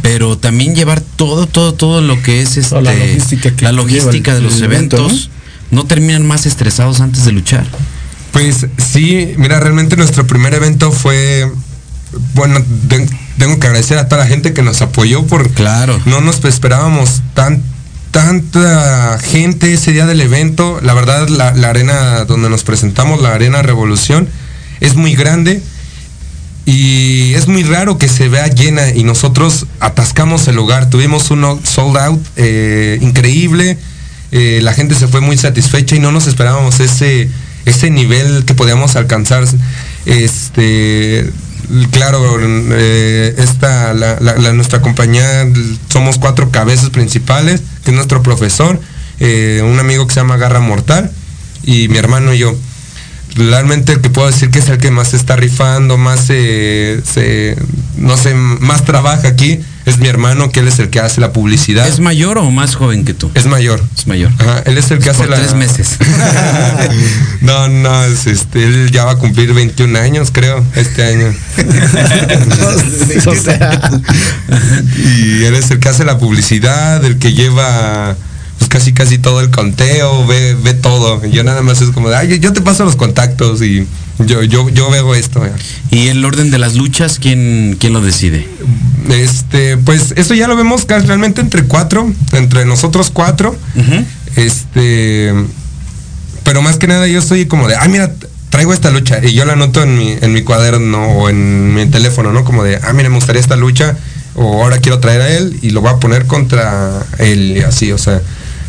[0.00, 2.92] Pero también llevar todo, todo, todo lo que es este, la
[3.72, 5.30] logística, de los eventos,
[5.72, 5.84] ¿no?
[5.84, 7.66] terminan más estresados antes de luchar.
[8.30, 11.50] Pues sí, mira, realmente nuestro primer evento fue,
[12.34, 12.62] bueno,
[13.38, 16.00] tengo que agradecer a toda la gente que nos apoyó por claro.
[16.06, 17.60] no nos esperábamos tan
[18.16, 20.80] tanta gente ese día del evento.
[20.82, 24.26] La verdad, la, arena donde nos presentamos, la Arena Revolución,
[24.80, 25.60] es muy grande
[26.64, 30.88] y es muy raro que se vea llena y nosotros atascamos el lugar.
[30.88, 33.76] Tuvimos uno sold out eh, increíble.
[34.32, 37.28] Eh, la gente se fue muy satisfecha y no nos esperábamos ese,
[37.66, 39.44] ese nivel que podíamos alcanzar.
[40.06, 41.30] Este,
[41.90, 45.46] claro, eh, esta, la, la- nuestra compañía,
[45.88, 48.80] somos cuatro cabezas principales, que es nuestro profesor,
[49.20, 51.10] eh, un amigo que se llama Garra Mortal
[51.62, 52.54] y mi hermano y yo.
[53.34, 57.02] Realmente el que puedo decir que es el que más se está rifando, más se,
[57.04, 57.56] se-
[57.96, 61.32] no sé, más trabaja aquí, es mi hermano, que él es el que hace la
[61.32, 61.86] publicidad.
[61.86, 63.30] ¿Es mayor o más joven que tú?
[63.34, 63.80] Es mayor.
[63.96, 64.32] Es mayor.
[64.38, 65.36] Ajá, él es el que hace Por la...
[65.36, 65.96] tres meses.
[67.40, 71.32] no, no, es, este, él ya va a cumplir 21 años, creo, este año.
[74.98, 78.16] y él es el que hace la publicidad, el que lleva
[78.58, 81.24] pues casi casi todo el conteo, ve, ve todo.
[81.26, 83.86] Yo nada más es como de, ay, yo, yo te paso los contactos y
[84.18, 85.42] yo, yo, yo veo esto.
[85.90, 88.48] ¿Y el orden de las luchas, quién, quién lo decide?
[89.10, 93.56] Este, pues eso ya lo vemos realmente entre cuatro, entre nosotros cuatro.
[94.36, 95.32] Este,
[96.44, 98.12] pero más que nada yo estoy como de, ah, mira,
[98.50, 101.86] traigo esta lucha y yo la anoto en mi, en mi cuaderno o en mi
[101.86, 102.44] teléfono, ¿no?
[102.44, 103.96] Como de, ah, mira, me gustaría esta lucha
[104.34, 107.92] o ahora quiero traer a él y lo voy a poner contra él y así,
[107.92, 108.20] o sea,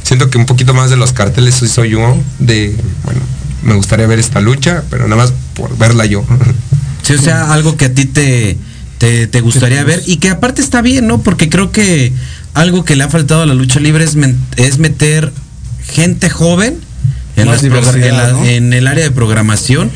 [0.04, 3.20] siento que un poquito más de los carteles soy, soy yo, de, bueno,
[3.68, 6.26] me gustaría ver esta lucha, pero nada más por verla yo.
[7.04, 8.58] Sí, o sea, algo que a ti te,
[8.98, 11.22] te, te gustaría ver y que aparte está bien, ¿no?
[11.22, 12.12] Porque creo que
[12.54, 14.18] algo que le ha faltado a la lucha libre es,
[14.58, 15.32] es meter
[15.88, 16.76] gente joven
[17.38, 17.62] en, las
[18.18, 18.44] la- ¿no?
[18.46, 19.90] en el área de programación.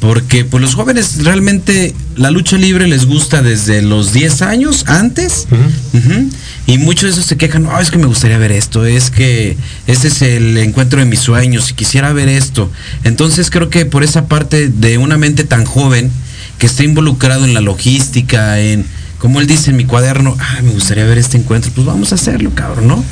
[0.00, 5.48] Porque pues los jóvenes realmente la lucha libre les gusta desde los 10 años antes.
[5.50, 6.30] Ujú.
[6.66, 9.56] Y muchos de esos se quejan, no, es que me gustaría ver esto, es que
[9.86, 12.70] este es el encuentro de mis sueños y quisiera ver esto.
[13.04, 16.10] Entonces creo que por esa parte de una mente tan joven
[16.58, 18.84] que está involucrado en la logística, en,
[19.18, 22.16] como él dice en mi cuaderno, ah, me gustaría ver este encuentro, pues vamos a
[22.16, 23.04] hacerlo, cabrón, ¿no?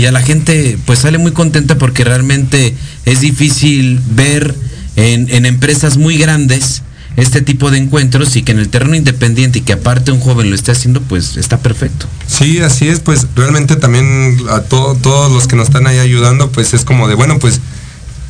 [0.00, 4.54] Y a la gente pues sale muy contenta porque realmente es difícil ver
[4.96, 6.82] en, en empresas muy grandes
[7.16, 10.50] este tipo de encuentros y que en el terreno independiente y que aparte un joven
[10.50, 12.06] lo esté haciendo, pues está perfecto.
[12.26, 16.50] Sí, así es, pues realmente también a to- todos los que nos están ahí ayudando,
[16.50, 17.60] pues es como de, bueno, pues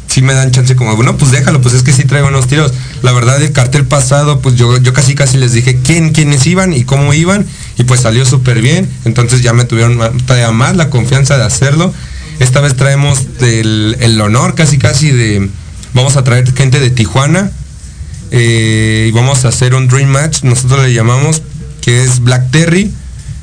[0.07, 2.73] sí me dan chance como, bueno, pues déjalo, pues es que sí traigo unos tiros.
[3.03, 6.75] La verdad, el cartel pasado, pues yo, yo casi casi les dije quién, quiénes iban
[6.75, 7.47] y cómo iban,
[7.79, 9.97] y pues salió súper bien, entonces ya me tuvieron
[10.27, 11.93] todavía más la confianza de hacerlo.
[12.39, 15.49] Esta vez traemos el, el honor casi casi de,
[15.95, 17.51] vamos a traer gente de Tijuana,
[18.31, 21.43] eh, y vamos a hacer un Dream Match, nosotros le llamamos,
[21.81, 22.93] que es Black Terry,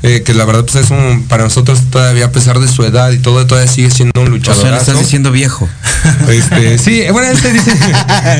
[0.03, 3.11] eh, que la verdad pues es un, para nosotros todavía a pesar de su edad
[3.11, 4.59] y todo, todavía sigue siendo un O luchador.
[4.59, 5.69] sea, le estás diciendo viejo.
[6.27, 7.71] Este, sí, bueno, él, se dice,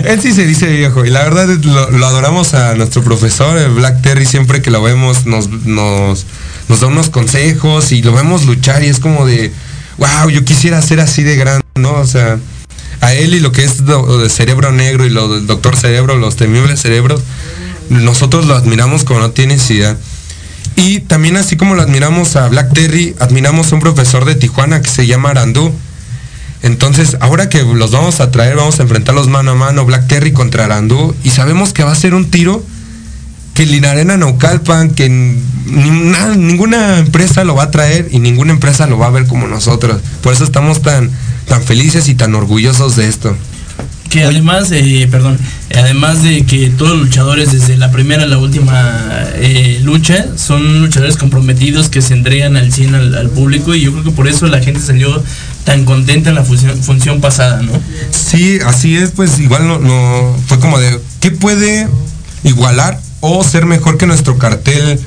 [0.05, 1.05] él sí se dice viejo.
[1.05, 4.81] Y la verdad lo, lo adoramos a nuestro profesor, el Black Terry, siempre que lo
[4.81, 6.25] vemos nos, nos,
[6.67, 9.51] nos da unos consejos y lo vemos luchar y es como de,
[9.99, 11.93] wow, yo quisiera ser así de grande, ¿no?
[11.93, 12.39] O sea,
[13.01, 16.17] a él y lo que es lo, de Cerebro Negro y lo del Doctor Cerebro,
[16.17, 17.21] los temibles cerebros,
[17.89, 19.97] nosotros lo admiramos como no tienes idea.
[20.75, 24.81] Y también así como lo admiramos a Black Terry, admiramos a un profesor de Tijuana
[24.81, 25.73] que se llama Arandú.
[26.63, 30.31] Entonces, ahora que los vamos a traer, vamos a enfrentarlos mano a mano, Black Terry
[30.31, 32.63] contra Arandú, y sabemos que va a ser un tiro
[33.55, 38.85] que Linarena Naucalpan, que ni- na- ninguna empresa lo va a traer y ninguna empresa
[38.87, 39.99] lo va a ver como nosotros.
[40.21, 41.09] Por eso estamos tan,
[41.51, 43.35] tan felices y tan orgullosos de esto.
[44.09, 45.37] Que además, eh, perdón,
[45.75, 50.79] además de que todos los luchadores desde la primera a la última eh, lucha son
[50.79, 54.29] luchadores comprometidos que se entregan al 100 al, al público y yo creo que por
[54.29, 55.21] eso la gente salió
[55.65, 57.73] tan contenta en la función, función pasada, ¿no?
[58.11, 61.85] Sí, así es, pues igual no, no fue como de, ¿qué puede
[62.45, 65.01] igualar o ser mejor que nuestro cartel,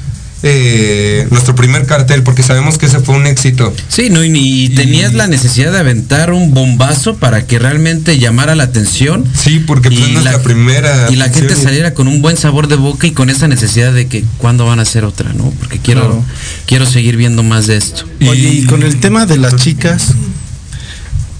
[0.46, 2.22] eh, nuestro primer cartel?
[2.22, 3.74] Porque sabemos que ese fue un éxito.
[3.88, 8.54] Sí, no, y, ni tenías la necesidad de aventar un bombazo para que realmente llamara
[8.54, 9.24] la atención.
[9.34, 12.68] Sí, porque pues, no es la primera Y la gente saliera con un buen sabor
[12.68, 15.50] de boca y con esa necesidad de que cuándo van a hacer otra, ¿no?
[15.58, 16.24] Porque quiero, Claro.
[16.66, 18.04] quiero seguir viendo más de esto.
[18.28, 20.08] Oye, y con el tema de las chicas,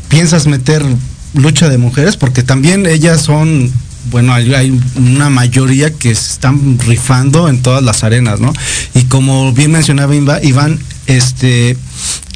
[0.08, 0.82] ¿piensas meter
[1.34, 2.16] lucha de mujeres?
[2.16, 3.70] Porque también ellas son,
[4.10, 8.52] bueno, hay, una mayoría que se están rifando en todas las arenas, ¿no?
[8.94, 11.76] Y como bien mencionaba Iván, este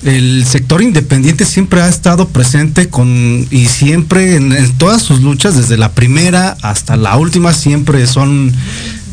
[0.04, 5.76] el sector independiente siempre ha estado presente con y siempre en, todas sus luchas desde
[5.76, 8.52] la primera hasta la última siempre son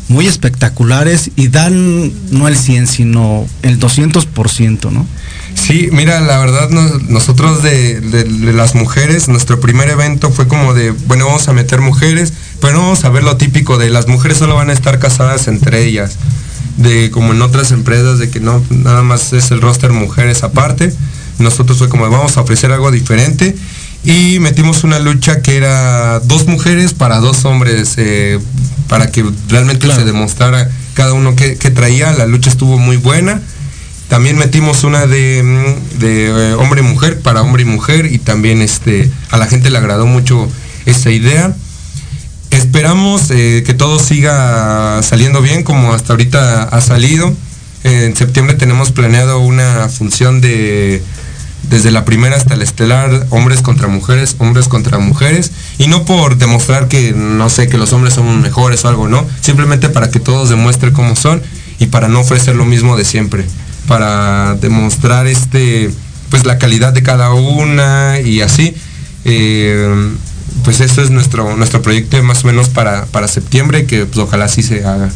[0.08, 5.06] muy espectaculares y dan no el 100, sino el 200%, ¿no?
[5.54, 8.00] Sí, mira, la verdad nosotros de,
[8.54, 13.04] las mujeres, nuestro primer evento fue como de, bueno, vamos a meter mujeres, pero vamos
[13.04, 16.16] a ver lo típico de las mujeres solo van a estar casadas entre ellas,
[16.76, 20.92] de como en otras empresas, de que no, nada más es el roster mujeres aparte.
[21.38, 23.54] Nosotros fue como, vamos a ofrecer algo diferente
[24.06, 28.38] y metimos una lucha que era dos mujeres para dos hombres, eh,
[28.88, 32.12] para que realmente se demostrara cada uno que, traía.
[32.12, 33.42] La lucha estuvo muy buena.
[34.08, 38.62] También metimos una de, mm, eh, hombre y mujer para hombre y mujer y también
[38.62, 40.48] este, a la gente le agradó mucho
[40.86, 41.56] esa idea.
[42.66, 47.32] Esperamos eh, que todo siga saliendo bien como hasta ahorita ha salido.
[47.84, 51.00] En septiembre tenemos planeado una función de
[51.70, 56.38] desde la primera hasta el estelar, hombres contra mujeres, hombres contra mujeres, y no por
[56.38, 59.24] demostrar que, no sé, que los hombres son mejores o algo, ¿no?
[59.40, 61.42] Simplemente para que todos demuestren cómo son
[61.78, 63.44] y para no ofrecer lo mismo de siempre,
[63.86, 65.92] para demostrar este,
[66.30, 68.74] pues la calidad de cada una y así.
[69.24, 70.16] Eh,
[70.64, 74.48] pues eso es nuestro, nuestro proyecto más o menos para, para septiembre, que pues, ojalá
[74.48, 75.10] sí se haga.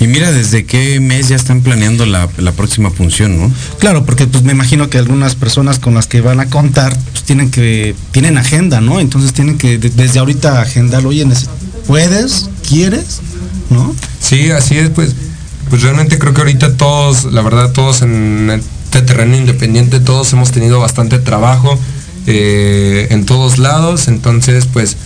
[0.00, 3.52] Y mira, ¿desde qué mes ya están planeando la, próxima función, no?
[3.78, 7.22] Claro, porque pues me imagino que algunas personas con las que van a contar pues,
[7.22, 8.98] tienen que, tienen agenda, ¿no?
[8.98, 11.24] Entonces tienen que desde ahorita agendar, oye,
[11.86, 12.50] ¿puedes?
[12.68, 13.20] ¿Quieres?
[13.70, 13.94] ¿No?
[14.18, 15.14] Sí, así es, pues,
[15.70, 20.50] pues realmente creo que ahorita todos, la verdad, todos en este terreno independiente, todos hemos
[20.50, 21.78] tenido bastante trabajo
[22.26, 24.96] eh, en todos lados, entonces pues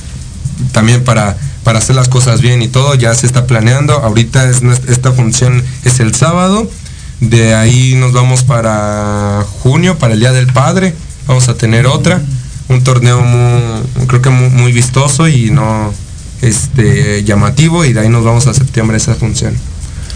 [0.72, 1.36] también para
[1.66, 3.94] para hacer las cosas bien y todo, ya se está planeando.
[3.94, 6.70] Ahorita es, esta función es el sábado.
[7.18, 10.94] De ahí nos vamos para junio, para el Día del Padre.
[11.26, 12.22] Vamos a tener otra.
[12.68, 15.92] Un torneo muy, creo que muy, vistoso y no
[16.40, 17.84] este, llamativo.
[17.84, 19.52] Y de ahí nos vamos a septiembre esa función.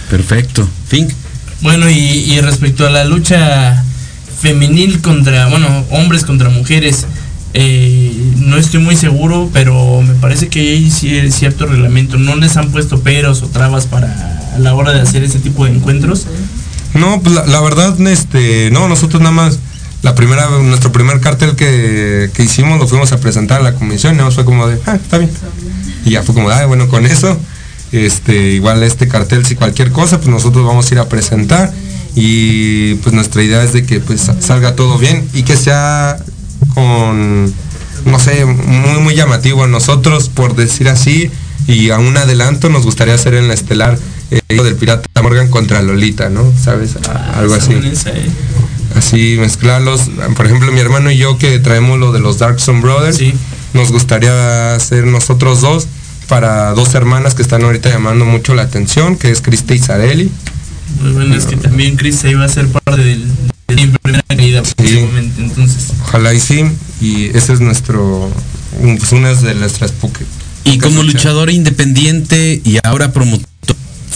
[0.08, 0.68] Perfecto.
[0.86, 1.10] Fink.
[1.62, 3.84] Bueno, y respecto a la lucha
[4.40, 7.06] femenil contra, bueno, hombres contra mujeres,
[7.52, 10.90] eh, no estoy muy seguro, pero me parece que hay
[11.30, 12.16] cierto reglamento.
[12.16, 15.64] ¿No les han puesto peros o trabas para a la hora de hacer ese tipo
[15.64, 16.26] de encuentros?
[16.94, 19.58] No, pues la, verdad, este, no, nosotros nada más,
[20.02, 24.32] la primera, nuestro primer cartel que, hicimos lo fuimos a presentar a la comisión y
[24.32, 25.30] fue como de, ah, está bien.
[26.04, 27.36] Y ya fue como, ah, bueno, con eso,
[27.92, 31.72] este, igual este cartel, si cualquier cosa, pues nosotros vamos a ir a presentar
[32.14, 36.18] y pues nuestra idea es de que pues salga todo bien y que sea
[36.74, 37.52] con,
[38.04, 39.66] no sé, muy, muy llamativo.
[39.66, 41.30] Nosotros, por decir así,
[41.66, 43.98] y a un adelanto nos gustaría hacer en la estelar
[44.30, 46.52] eh, del Pirata Morgan contra Lolita, ¿no?
[46.62, 46.96] ¿Sabes?
[47.08, 47.72] Ah, Algo así.
[47.72, 48.30] Eh.
[48.96, 50.10] Así mezclarlos.
[50.36, 53.20] Por ejemplo, mi hermano y yo que traemos lo de los Darkson Brothers,
[53.72, 55.86] nos gustaría hacer nosotros dos
[56.28, 60.30] para dos hermanas que están ahorita llamando mucho la atención, que es Krista y Sareli.
[61.00, 63.24] Muy bueno, es que también Krista iba a ser parte del,
[64.02, 64.62] primera caída
[65.38, 65.92] entonces.
[66.02, 66.64] Ojalá y sí,
[67.00, 68.30] y ese es nuestro,
[68.80, 69.92] pues una de nuestras
[70.64, 73.46] Y como luchador independiente y ahora promotor,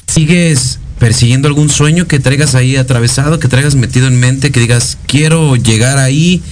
[0.06, 4.98] ¿sigues persiguiendo algún sueño que traigas ahí atravesado, que traigas metido en mente, que digas,
[5.06, 6.42] quiero llegar ahí,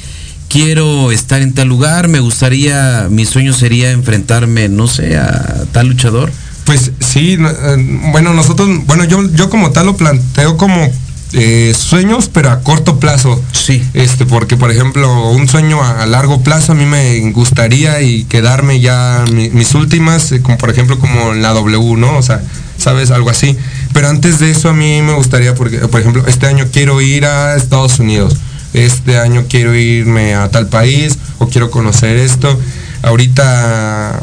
[0.48, 5.88] quiero estar en tal lugar, me gustaría, mi sueño sería enfrentarme, no sé, a tal
[5.88, 6.30] luchador?
[6.64, 10.90] Pues sí, eh, bueno, nosotros, bueno, yo, yo como tal lo planteo como
[11.34, 13.42] eh, sueños, pero a corto plazo.
[13.52, 13.82] Sí.
[13.94, 18.80] Este, porque por ejemplo, un sueño a, largo plazo a mí me gustaría y quedarme
[18.80, 22.16] ya mis últimas, eh, como por ejemplo como en la W, ¿no?
[22.16, 22.42] O sea,
[22.76, 23.56] sabes, algo así.
[23.94, 27.24] Pero antes de eso a mí me gustaría, porque, por ejemplo, este año quiero ir
[27.24, 28.36] a Estados Unidos,
[28.74, 32.58] este año quiero irme a tal país o quiero conocer esto.
[33.02, 34.20] Ahorita,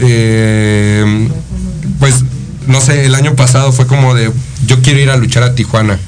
[0.00, 1.28] eh,
[2.02, 2.24] pues,
[2.66, 4.32] no sé, el año pasado fue como de,
[4.66, 6.00] yo quiero ir a luchar a Tijuana.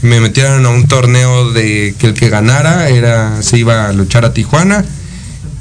[0.00, 4.24] Me metieron a un torneo de que el que ganara era se iba a luchar
[4.24, 4.84] a Tijuana.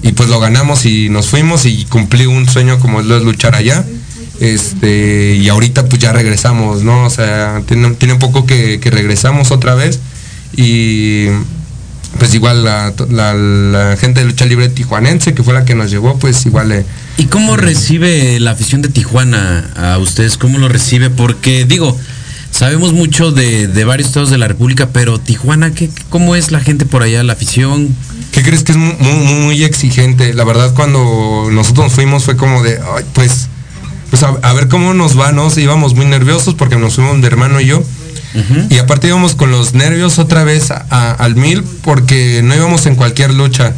[0.03, 3.83] Y pues lo ganamos y nos fuimos y cumplí un sueño como es luchar allá.
[4.39, 9.49] Este y ahorita pues ya regresamos no o sea tiene, tiene un poco que, regresamos
[9.49, 9.99] otra vez.
[10.55, 11.29] Y
[12.19, 16.45] pues igual la, gente de lucha libre tijuanense que fue la que nos llevó pues
[16.45, 16.85] igual
[17.20, 20.38] ¿Y cómo recibe la afición de Tijuana a ustedes?
[20.38, 21.09] ¿Cómo lo recibe?
[21.09, 21.99] Porque digo,
[22.51, 26.86] Sabemos mucho de, varios estados de la República, pero Tijuana, ¿qué, ¿cómo es la gente
[26.86, 27.95] por allá, la afición?
[28.32, 30.34] ¿Qué crees que es muy, muy, exigente?
[30.34, 32.80] La verdad, cuando nosotros fuimos fue como de,
[33.13, 33.47] pues,
[34.09, 35.47] pues a, ver cómo nos va, ¿no?
[35.55, 37.84] íbamos muy nerviosos porque nos fuimos mi hermano y yo.
[38.70, 43.34] Y aparte íbamos con los nervios otra vez al mil porque no íbamos en cualquier
[43.34, 43.74] lucha.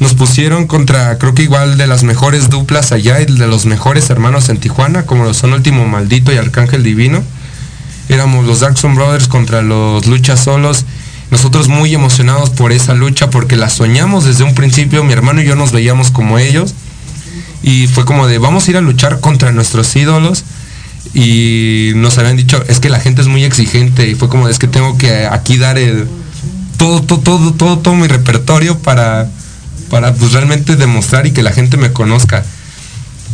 [0.00, 4.08] Nos pusieron contra, creo que igual de las mejores duplas allá y de los mejores
[4.08, 7.22] hermanos en Tijuana, como lo son Último Maldito y Arcángel Divino.
[8.08, 10.86] Éramos los Jackson Brothers contra los Lucha Solos.
[11.30, 15.44] Nosotros muy emocionados por esa lucha porque la soñamos desde un principio, mi hermano y
[15.44, 16.74] yo nos veíamos como ellos.
[17.62, 20.44] Y fue como de, vamos a ir a luchar contra nuestros ídolos.
[21.12, 24.08] Y nos habían dicho, es que la gente es muy exigente.
[24.08, 26.08] Y fue como, es que tengo que aquí dar el,
[26.78, 29.28] todo, todo, todo, todo, todo mi repertorio para,
[29.90, 32.44] para pues realmente demostrar y que la gente me conozca.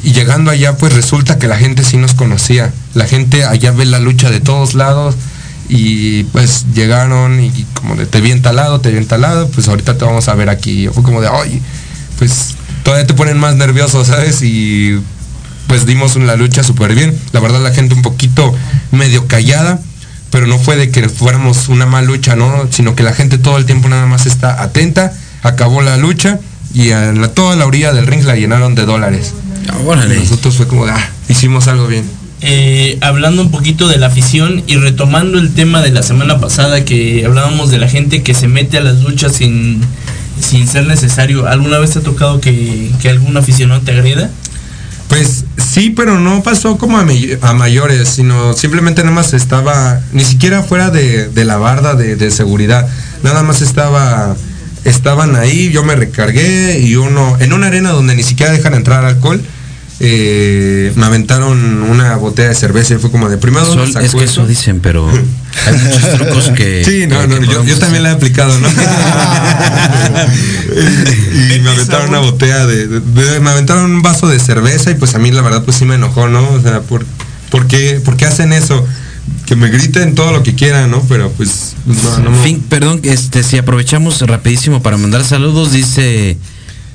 [0.02, 2.72] Y llegando allá pues resulta que la gente sí nos conocía.
[2.94, 5.14] La gente allá ve la lucha de todos lados
[5.68, 10.04] y pues llegaron y como de te vi entalado, te vi entalado, pues ahorita te
[10.04, 10.88] vamos a ver aquí.
[10.88, 11.60] Fue como de, oye,
[12.18, 14.42] pues todavía te ponen más nervioso, ¿sabes?
[14.42, 14.98] Y
[15.66, 17.16] pues dimos una lucha súper bien.
[17.32, 18.54] La verdad la gente un poquito
[18.92, 19.80] medio callada,
[20.30, 22.68] pero no fue de que fuéramos una mala lucha, ¿no?
[22.70, 25.12] Sino que la gente todo el tiempo nada más está atenta
[25.46, 26.40] acabó la lucha
[26.74, 29.34] y la, toda la orilla del ring la llenaron de dólares.
[29.64, 32.04] Y nosotros fue como ah, hicimos algo bien.
[32.42, 36.84] Eh, hablando un poquito de la afición y retomando el tema de la semana pasada
[36.84, 39.80] que hablábamos de la gente que se mete a las luchas sin,
[40.40, 44.30] sin ser necesario, ¿alguna vez te ha tocado que, que algún aficionado te agreda?
[45.08, 50.62] Pues sí, pero no pasó como a, mayores, sino simplemente nada más estaba, ni siquiera
[50.62, 52.86] fuera de, la barda de, de seguridad,
[53.22, 54.36] nada más estaba
[54.86, 59.04] estaban ahí, yo me recargué y uno, en una arena donde ni siquiera dejan entrar
[59.04, 59.42] alcohol,
[59.98, 64.46] eh, me aventaron una botella de cerveza y fue como de primero es que eso
[64.46, 65.08] dicen pero
[65.66, 68.68] hay muchos trucos que sí no, no yo, también la he aplicado no
[71.54, 73.00] y, me aventaron una botella de,
[73.40, 75.94] me aventaron un vaso de cerveza y pues a mí la verdad pues sí me
[75.94, 77.06] enojó no o sea por,
[77.50, 78.86] ¿por qué, por qué hacen eso
[79.46, 81.02] que me griten todo lo que quieran, ¿no?
[81.08, 86.36] Pero pues no, Fin, perdón, este, si aprovechamos rapidísimo para mandar saludos, dice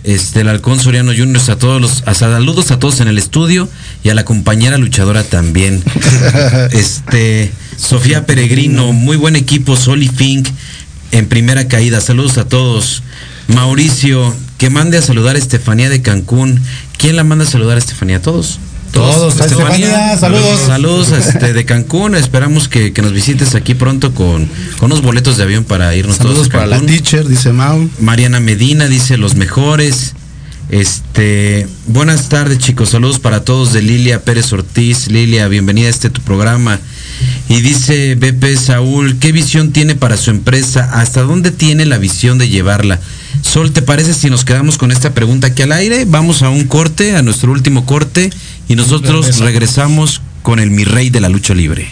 [0.03, 3.69] este el halcón Soriano Juniors a todos los a saludos a todos en el estudio
[4.03, 5.81] y a la compañera luchadora también.
[6.71, 10.47] este Sofía Peregrino, muy buen equipo, Soli Fink
[11.11, 12.01] en primera caída.
[12.01, 13.03] Saludos a todos.
[13.47, 16.59] Mauricio, que mande a saludar a Estefanía de Cancún.
[16.97, 18.17] ¿Quién la manda a saludar a Estefanía?
[18.17, 18.21] ¿A
[18.91, 19.15] todos?
[19.15, 20.59] Todos, Estefanía, saludos.
[20.65, 22.15] Saludos este, de Cancún.
[22.15, 26.35] Esperamos que, nos visites aquí pronto con, con unos boletos de avión para irnos saludos
[26.35, 27.89] todos a para la teacher, dice Mau.
[27.99, 30.13] Mariana Medina dice los mejores.
[30.71, 35.09] Este, buenas tardes chicos, saludos para todos de Lilia Pérez Ortiz.
[35.09, 36.79] Lilia, bienvenida a este tu programa.
[37.49, 40.89] Y dice BP Saúl, ¿qué visión tiene para su empresa?
[40.93, 43.01] ¿Hasta dónde tiene la visión de llevarla?
[43.41, 46.05] Sol, ¿te parece si nos quedamos con esta pregunta aquí al aire?
[46.05, 48.29] Vamos a un corte, a nuestro último corte,
[48.67, 51.89] y nosotros regresamos con el mi rey de la lucha libre.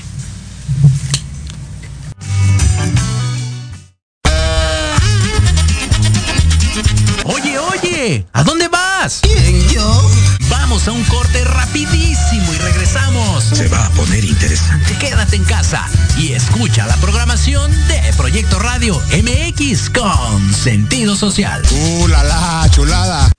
[7.25, 9.19] Oye, oye, ¿a dónde vas?
[9.21, 10.09] ¿Quién, yo?
[10.49, 13.43] Vamos a un corte rapidísimo y regresamos.
[13.43, 14.97] Se va a poner interesante.
[14.97, 15.85] Quédate en casa
[16.17, 21.61] y escucha la programación de Proyecto Radio MX con sentido social.
[21.71, 23.31] ¡Uh, la, la chulada!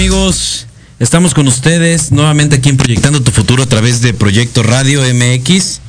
[0.00, 0.66] Amigos.
[0.98, 5.80] Estamos con ustedes nuevamente aquí en Proyectando tu Futuro a través de Proyecto Radio MX.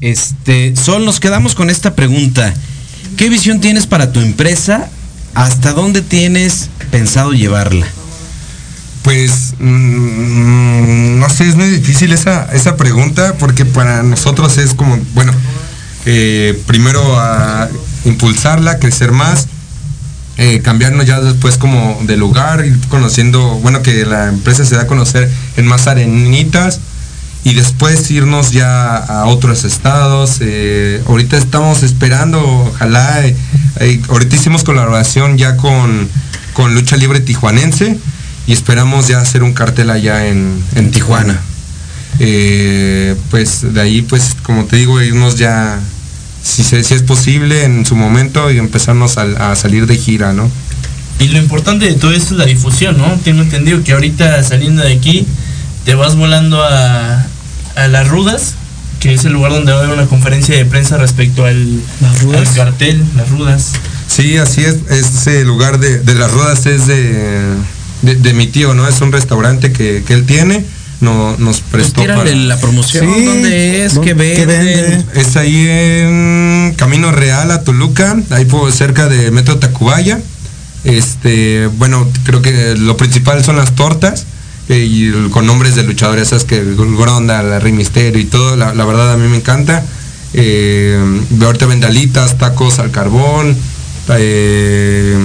[0.00, 2.54] Este, Sol, nos quedamos con esta pregunta.
[3.18, 4.88] ¿Qué visión tienes para tu empresa?
[5.34, 7.86] ¿Hasta dónde tienes pensado llevarla?
[9.02, 14.98] Pues mm, no sé, es muy difícil esa, esa pregunta porque para nosotros es como,
[15.12, 15.34] bueno,
[16.06, 17.02] eh, primero
[18.06, 19.48] impulsarla, crecer más,
[20.42, 24.82] eh, cambiarnos ya después como de lugar, ir conociendo, bueno, que la empresa se da
[24.82, 26.80] a conocer en más arenitas
[27.44, 30.38] y después irnos ya a otros estados.
[30.40, 36.08] eh, ahorita estamos esperando, ojalá, eh, ahorita hicimos colaboración ya con,
[36.54, 37.98] con Lucha Libre Tijuanense
[38.46, 41.38] y esperamos ya hacer un cartel allá en, en Tijuana.
[43.30, 45.80] Pues de ahí, pues como te digo, irnos ya,
[46.42, 50.32] si, se- si es posible, en su momento y empezarnos a, a salir de gira,
[50.32, 50.50] ¿no?
[51.18, 53.06] Y lo importante de todo esto es la difusión, ¿no?
[53.22, 55.26] Tengo entendido que ahorita saliendo de aquí
[55.84, 57.26] te vas volando a,
[57.76, 58.54] a Las Rudas,
[59.00, 61.80] que es el lugar donde va a haber una conferencia de prensa respecto al,
[62.36, 63.72] al cartel, Las Rudas.
[64.08, 64.76] Sí, así es.
[64.90, 67.44] Ese lugar de, de las ruedas es de,
[68.02, 68.88] de, de mi tío, ¿no?
[68.88, 70.64] Es un restaurante que, que él tiene.
[71.00, 73.98] No, nos prestó Pues tírale la promoción, ¿dónde es?
[73.98, 75.06] ¿Qué venden?
[75.14, 80.20] Es ahí en Camino Real a Toluca, ahí por cerca de Metro Tacubaya.
[80.84, 84.26] Este, bueno, creo que lo principal son las tortas
[84.68, 88.56] eh, y el- con nombres de luchadores, esas que Gronda, la Rey Misterio y todo,
[88.56, 89.82] la, la verdad a mí me encanta.
[90.34, 90.98] Eh,
[91.42, 93.56] ahorita vendalitas, tacos al carbón,
[94.16, 95.16] eh,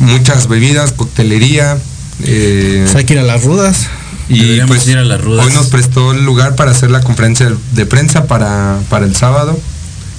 [0.00, 1.78] muchas bebidas, coctelería.
[2.24, 3.88] eh, Pues hay que ir a las rudas.
[4.28, 5.46] Y pues ir a las rudas.
[5.46, 9.58] hoy nos prestó el lugar para hacer la conferencia de prensa para, para el sábado.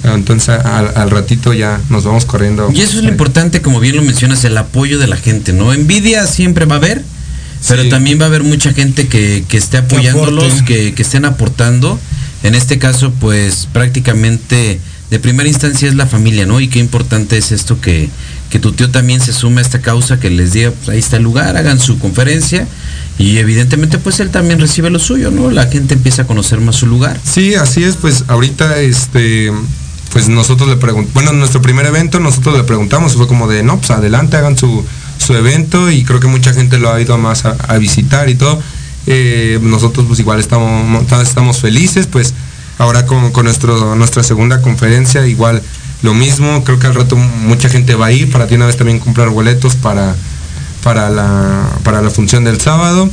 [0.04, 2.70] Entonces al, al ratito ya nos vamos corriendo.
[2.72, 5.72] Y eso es lo importante, como bien lo mencionas, el apoyo de la gente, ¿no?
[5.72, 7.02] Envidia siempre va a haber,
[7.68, 7.88] pero Sí.
[7.88, 11.98] también va a haber mucha gente que, que esté apoyándolos, que, que estén aportando.
[12.44, 14.78] En este caso, pues prácticamente
[15.10, 16.60] de primera instancia es la familia, ¿no?
[16.60, 18.08] Y qué importante es esto que,
[18.50, 21.16] que tu tío también se suma a esta causa, que les diga, pues ahí está
[21.16, 22.68] el lugar, hagan su conferencia.
[23.18, 25.50] Y evidentemente, pues él también recibe lo suyo, ¿no?
[25.50, 27.20] La gente empieza a conocer más su lugar.
[27.24, 29.52] Sí, así es, pues ahorita este
[30.12, 33.62] pues nosotros le preguntamos, bueno, en nuestro primer evento nosotros le preguntamos, fue como de,
[33.62, 34.84] no, pues adelante, hagan su,
[35.18, 38.60] su evento y creo que mucha gente lo ha ido más a, visitar y todo.
[39.06, 42.34] Eh, nosotros pues igual estamos, estamos felices, pues
[42.78, 45.62] ahora con, con nuestro, nuestra segunda conferencia igual
[46.02, 48.76] lo mismo, creo que al rato mucha gente va a ir para de una vez
[48.76, 50.14] también comprar boletos para,
[50.82, 53.10] para, la, para la función del sábado.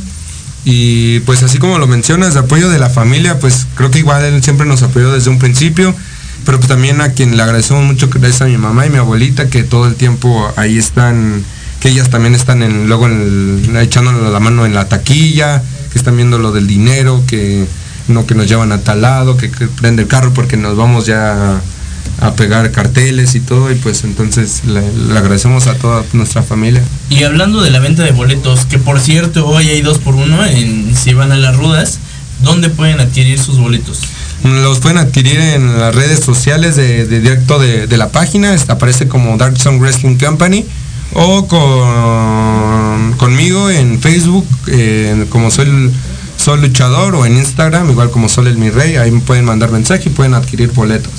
[0.64, 4.42] Y pues así como lo mencionas, apoyo de la familia, pues creo que igual él
[4.42, 5.94] siempre nos apoyó desde un principio,
[6.44, 8.96] pero pues también a quien le agradecemos mucho, que es a mi mamá y mi
[8.98, 11.44] abuelita, que todo el tiempo ahí están,
[11.78, 15.62] que ellas también están en, luego en el- echándole la mano en la taquilla,
[15.92, 17.64] que están viendo lo del dinero, que
[18.08, 21.60] no que nos llevan a tal lado, que prende el carro porque nos vamos ya
[22.26, 26.82] a pegar carteles y todo, y pues entonces le, le agradecemos a toda nuestra familia.
[27.10, 30.44] Y hablando de la venta de boletos, que por cierto hoy hay dos por uno
[30.44, 31.98] en si van a las rudas,
[32.42, 34.00] ¿dónde pueden adquirir sus boletos?
[34.44, 39.08] Los pueden adquirir en las redes sociales de, de directo de, de la página, aparece
[39.08, 40.64] como Dark Song Wrestling Company
[41.14, 45.90] o con, conmigo en Facebook eh, como soy, el-
[46.36, 49.70] soy luchador o en Instagram igual como soy el mi rey, ahí me pueden mandar
[49.70, 51.12] mensaje y pueden adquirir boletos.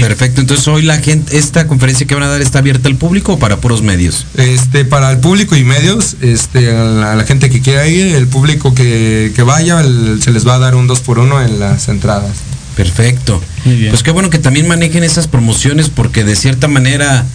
[0.00, 3.34] Perfecto, entonces hoy la gente, esta conferencia que van a dar está abierta al público
[3.34, 4.26] o para puros medios.
[4.36, 8.14] Este, para el público y medios, este, a la, a la gente que quiera ir,
[8.16, 11.42] el público que, que vaya, el- se les va a dar un 2 por 1
[11.42, 12.30] en las entradas.
[12.76, 13.42] Perfecto.
[13.90, 17.26] Pues qué bueno que también manejen esas promociones porque de cierta manera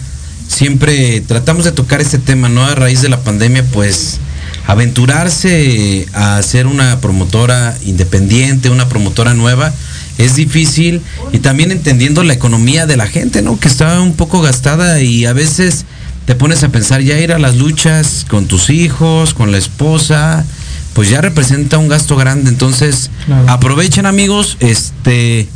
[0.48, 2.64] siempre tratamos de tocar este tema, ¿no?
[2.64, 4.18] A raíz de la pandemia, pues
[4.66, 9.72] aventurarse a ser una promotora independiente, una promotora nueva,
[10.18, 11.00] es difícil
[11.32, 13.58] y también entendiendo la economía de la gente, ¿no?
[13.58, 15.84] Que está un poco gastada y a veces
[16.26, 20.44] te pones a pensar ya ir a las luchas con tus hijos, con la esposa,
[20.92, 22.50] pues ya representa un gasto grande.
[22.50, 23.10] Entonces,
[23.46, 25.48] aprovechen amigos, este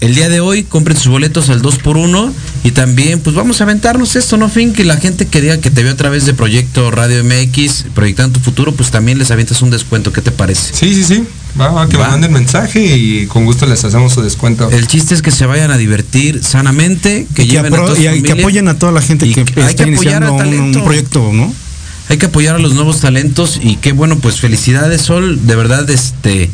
[0.00, 3.60] el día de hoy compren sus boletos al 2 por 1 y también pues vamos
[3.60, 4.48] a aventarnos esto, ¿no?
[4.48, 7.84] Fin, que la gente que diga que te vio a través de Proyecto Radio MX,
[7.94, 10.74] proyectando tu futuro, pues también les avientas un descuento, ¿qué te parece?
[10.74, 11.24] Sí, sí, sí.
[11.60, 12.10] Va, va, que me Va.
[12.10, 14.70] manden mensaje y con gusto les hacemos su descuento.
[14.70, 17.94] El chiste es que se vayan a divertir sanamente, que Y que, lleven a toda
[17.94, 20.40] su y que apoyen a toda la gente que, que hay está que apoyar iniciando
[20.40, 21.52] al un, un proyecto, ¿no?
[22.08, 25.88] Hay que apoyar a los nuevos talentos y qué bueno, pues felicidades Sol, de verdad,
[25.90, 26.50] este,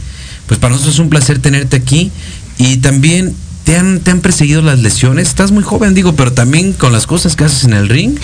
[0.46, 2.10] pues para nosotros es un placer tenerte aquí
[2.58, 3.34] y también
[3.64, 7.06] te han, te han perseguido las lesiones, estás muy joven, digo, pero también con las
[7.06, 8.18] cosas que haces en el ring,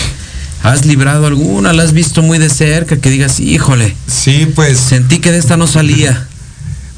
[0.65, 1.75] ¿Has librado alguna?
[1.75, 2.97] ¿La has visto muy de cerca?
[2.97, 3.95] Que digas, híjole.
[4.07, 4.79] Sí, pues.
[4.79, 6.27] Sentí que de esta no salía.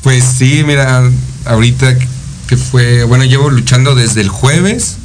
[0.06, 1.02] Pues sí, mira,
[1.46, 1.96] ahorita
[2.46, 4.98] que fue, bueno, llevo luchando desde el jueves.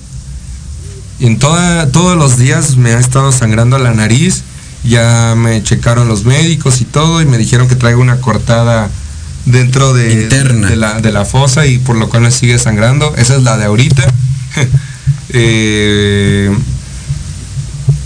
[1.20, 4.43] Y en toda, todos los días me ha estado sangrando la nariz.
[4.84, 8.91] Ya me checaron los médicos y todo y me dijeron que traigo una cortada
[9.45, 13.16] dentro de, de, la, de la fosa y por lo cual me sigue sangrando.
[13.16, 14.04] Esa es la de ahorita.
[15.34, 16.54] Eh,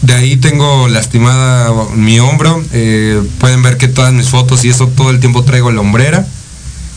[0.04, 2.64] de ahí tengo lastimada mi hombro.
[2.72, 6.26] Eh, pueden ver que todas mis fotos y eso todo el tiempo traigo la hombrera.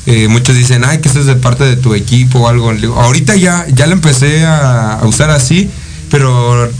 [0.06, 2.70] Eh, muchos dicen, ay, que eso es de parte de tu equipo o algo.
[2.98, 5.70] Ahorita ya, ya la empecé a, usar así,
[6.10, 6.70] pero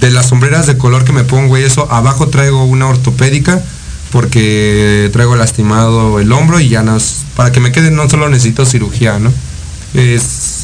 [0.00, 3.62] de las sombreras de color que me pongo y eso, abajo traigo una ortopédica
[4.10, 6.96] porque traigo lastimado el hombro y ya no,
[7.36, 9.30] para que me quede no solo necesito cirugía, ¿no?
[9.92, 10.58] Es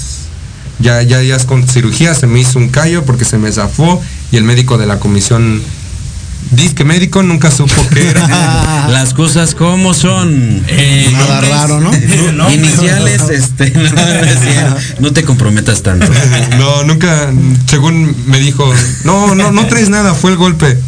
[0.78, 4.02] ya, ya, ya es con cirugía, se me hizo un callo porque se me zafó
[4.32, 5.62] y el médico de la comisión
[6.50, 8.86] disque médico nunca supo qué era.
[8.90, 10.62] Las cosas como son.
[10.68, 12.50] Eh, Nada raro, ¿no?
[12.50, 13.72] Iniciales, este,
[15.00, 16.06] no, te comprometas tanto.
[16.58, 17.32] no, nunca,
[17.66, 18.72] según me dijo,
[19.04, 20.78] no, no, no traes nada, fue el golpe.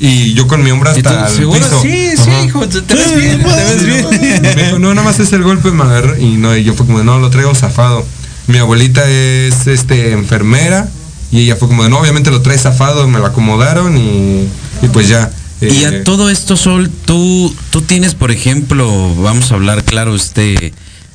[0.00, 1.80] Y yo con mi hombro hasta el piso.
[1.80, 4.82] Sí, sí, hijo, te, ves bien, te ves bien.
[4.82, 5.84] no, nada más es el golpe, me
[6.20, 8.04] y no, y yo fue como, no, lo traigo zafado
[8.46, 10.88] mi abuelita es este enfermera
[11.30, 14.48] y ella fue como de no, obviamente lo trae zafado, me lo acomodaron y,
[14.88, 15.30] pues ya.
[15.60, 20.14] y a eh, todo esto, Sol, tú, tú tienes, por ejemplo, vamos a hablar claro,
[20.14, 20.72] este,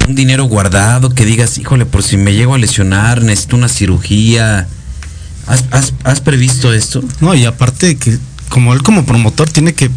[0.07, 4.67] un dinero guardado que digas, híjole, por si me llego a lesionar, necesito una cirugía.
[5.47, 7.03] ¿Has, has, has previsto esto?
[7.21, 8.17] No, y aparte que
[8.49, 9.89] como él como promotor tiene que,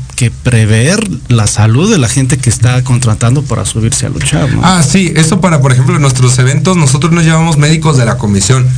[0.42, 4.52] prever la salud de la gente que está contratando para subirse a luchar.
[4.52, 4.60] ¿no?
[4.62, 8.68] Ah, sí, eso para, por ejemplo, nuestros eventos, nosotros nos llevamos médicos de la comisión.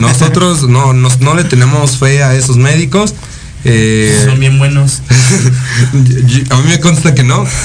[0.00, 3.14] Nosotros no, no le tenemos fe a esos médicos.
[3.70, 5.02] Eh, Son bien buenos.
[6.50, 7.44] a mí me consta que no.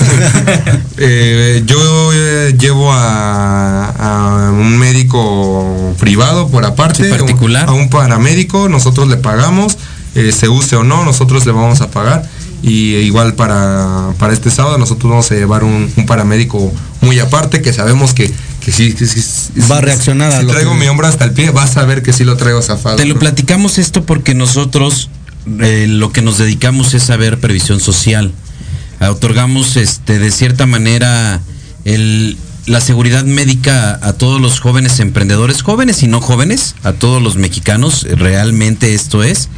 [0.97, 7.67] Eh, yo eh, llevo a, un médico privado por aparte, particular.
[7.67, 9.77] a un paramédico, nosotros le pagamos
[10.15, 12.23] eh, se use o no, nosotros le vamos a pagar.
[12.61, 17.73] Y igual para, para este sábado nosotros vamos a llevar un, paramédico muy aparte que
[17.73, 18.31] sabemos que,
[18.61, 18.95] que sí,
[19.69, 22.23] va a reaccionar si traigo mi hombro hasta el pie, vas a ver que sí
[22.23, 22.95] lo traigo zafado.
[22.95, 25.09] Te lo platicamos esto porque nosotros
[25.61, 28.31] eh, lo que nos dedicamos es a ver previsión social.
[28.99, 31.41] Otorgamos este de cierta manera
[31.83, 37.21] el, la seguridad médica a todos los jóvenes emprendedores, jóvenes y no jóvenes, a todos
[37.21, 39.49] los mexicanos, realmente esto es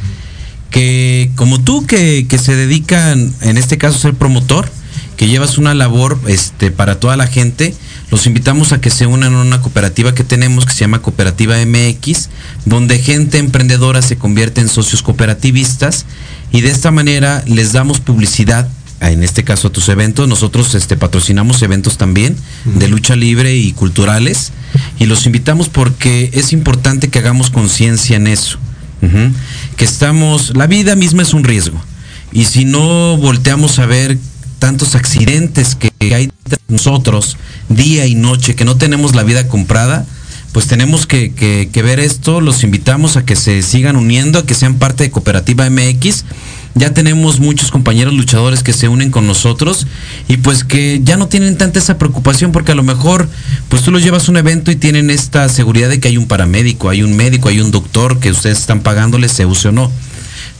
[0.70, 4.70] que como tú que, se dedican, en este caso, ser promotor,
[5.16, 7.74] que llevas una labor este, para toda la gente,
[8.10, 11.56] los invitamos a que se unan a una cooperativa que tenemos que se llama Cooperativa
[11.64, 12.28] MX,
[12.64, 16.06] donde gente emprendedora se convierte en socios cooperativistas
[16.52, 18.68] y de esta manera les damos publicidad
[19.00, 20.28] en este caso a tus eventos.
[20.28, 24.52] Nosotros este, patrocinamos eventos también de lucha libre y culturales
[24.98, 28.58] y los invitamos porque es importante que hagamos conciencia en eso
[29.76, 31.80] que estamos, la vida misma es un riesgo.
[32.32, 34.18] Y si no volteamos a ver
[34.58, 36.30] tantos accidentes que hay
[36.68, 37.36] nosotros
[37.68, 40.06] día y noche, que no tenemos la vida comprada,
[40.52, 44.54] pues tenemos que, que, ver esto, los invitamos a que se sigan uniendo, a que
[44.54, 46.24] sean parte de Cooperativa MX
[46.76, 49.86] ya tenemos muchos compañeros luchadores que se unen con nosotros
[50.28, 53.30] y pues que ya no tienen tanta esa preocupación porque a lo mejor
[53.70, 56.28] pues tú los llevas a un evento y tienen esta seguridad de que hay un
[56.28, 59.90] paramédico, hay un médico, hay un doctor que ustedes están pagándoles, se use o no.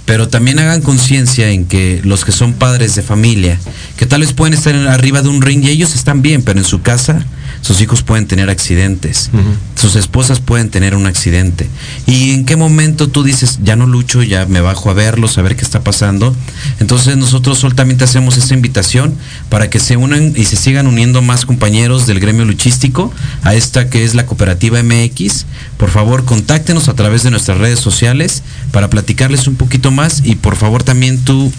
[0.06, 3.58] Pero también hagan conciencia en que los que son padres de familia,
[3.98, 6.64] que tal vez pueden estar arriba de un ring y ellos están bien, pero en
[6.64, 7.26] su casa
[7.66, 9.28] sus hijos pueden tener accidentes,
[9.74, 11.68] sus esposas pueden tener un accidente.
[12.06, 15.42] ¿Y en qué momento tú dices, ya no lucho, ya me bajo a verlos, a
[15.42, 16.36] ver qué está pasando?
[16.78, 19.16] Entonces nosotros solamente hacemos esta invitación
[19.48, 23.12] para que se unan y se sigan uniendo más compañeros del gremio luchístico
[23.42, 25.46] a esta que es la cooperativa MX.
[25.76, 30.36] Por favor, contáctenos a través de nuestras redes sociales para platicarles un poquito más y
[30.36, 31.52] por favor también tú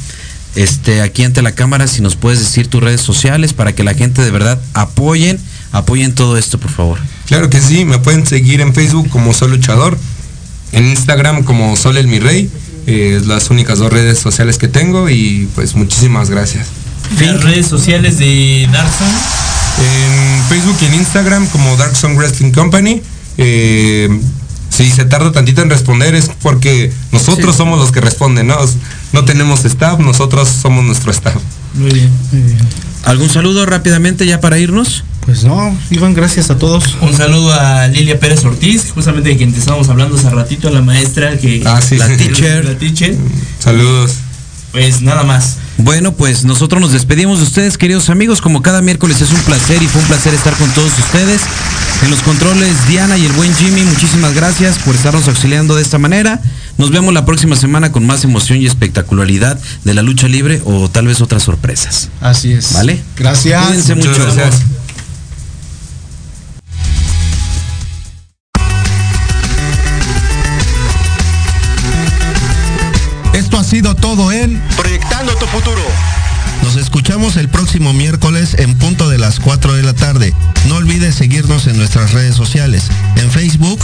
[0.55, 3.93] este, aquí ante la cámara, si nos puedes decir tus redes sociales para que la
[3.93, 5.38] gente de verdad apoyen
[5.72, 6.99] apoyen todo esto, por favor.
[7.26, 9.97] Claro que sí, me pueden seguir en Facebook como Sol Luchador,
[10.72, 12.49] en Instagram como Sol el Mi Rey,
[12.86, 16.68] eh, las únicas dos redes sociales que tengo y pues muchísimas gracias.
[17.20, 19.07] Las redes sociales de Darkson.
[19.80, 23.01] En Facebook y en Instagram como Darkson Wrestling Company.
[23.38, 24.09] Eh,
[24.70, 28.57] si se tarda tantito en responder es porque nosotros somos los que responden, ¿no?
[29.13, 31.41] No tenemos staff, nosotros somos nuestro staff.
[31.74, 32.11] Muy bien.
[32.32, 32.59] Muy bien.
[33.03, 35.03] ¿Algún saludo rápidamente ya para irnos?
[35.28, 36.95] Pues no, Iván, gracias a todos.
[37.01, 40.71] Un saludo a Lilia Pérez Ortiz, justamente de quien te estábamos hablando hace ratito, a
[40.71, 42.63] la maestra que ah, la teacher.
[42.63, 43.13] La teacher.
[43.59, 44.13] Saludos.
[44.71, 45.57] pues nada más.
[45.80, 48.39] Bueno, pues nosotros nos despedimos de ustedes, queridos amigos.
[48.39, 51.41] Como cada miércoles es un placer y fue un placer estar con todos ustedes.
[52.03, 55.97] En los controles, Diana y el buen Jimmy, muchísimas gracias por estarnos auxiliando de esta
[55.97, 56.39] manera.
[56.78, 60.89] Nos vemos la próxima semana con más emoción y espectacularidad de la lucha libre o
[60.89, 62.07] tal vez otras sorpresas.
[62.21, 62.71] Así es.
[62.71, 63.03] ¿Vale?
[63.17, 63.65] Gracias.
[63.65, 64.23] Cuídense Muchas mucho.
[64.23, 64.76] gracias.
[73.78, 75.84] Sido todo en Proyectando tu futuro.
[76.63, 80.34] Nos escuchamos el próximo miércoles en punto de las 4 de la tarde.
[80.67, 82.86] No olvides seguirnos en nuestras redes sociales.
[83.17, 83.80] En Facebook,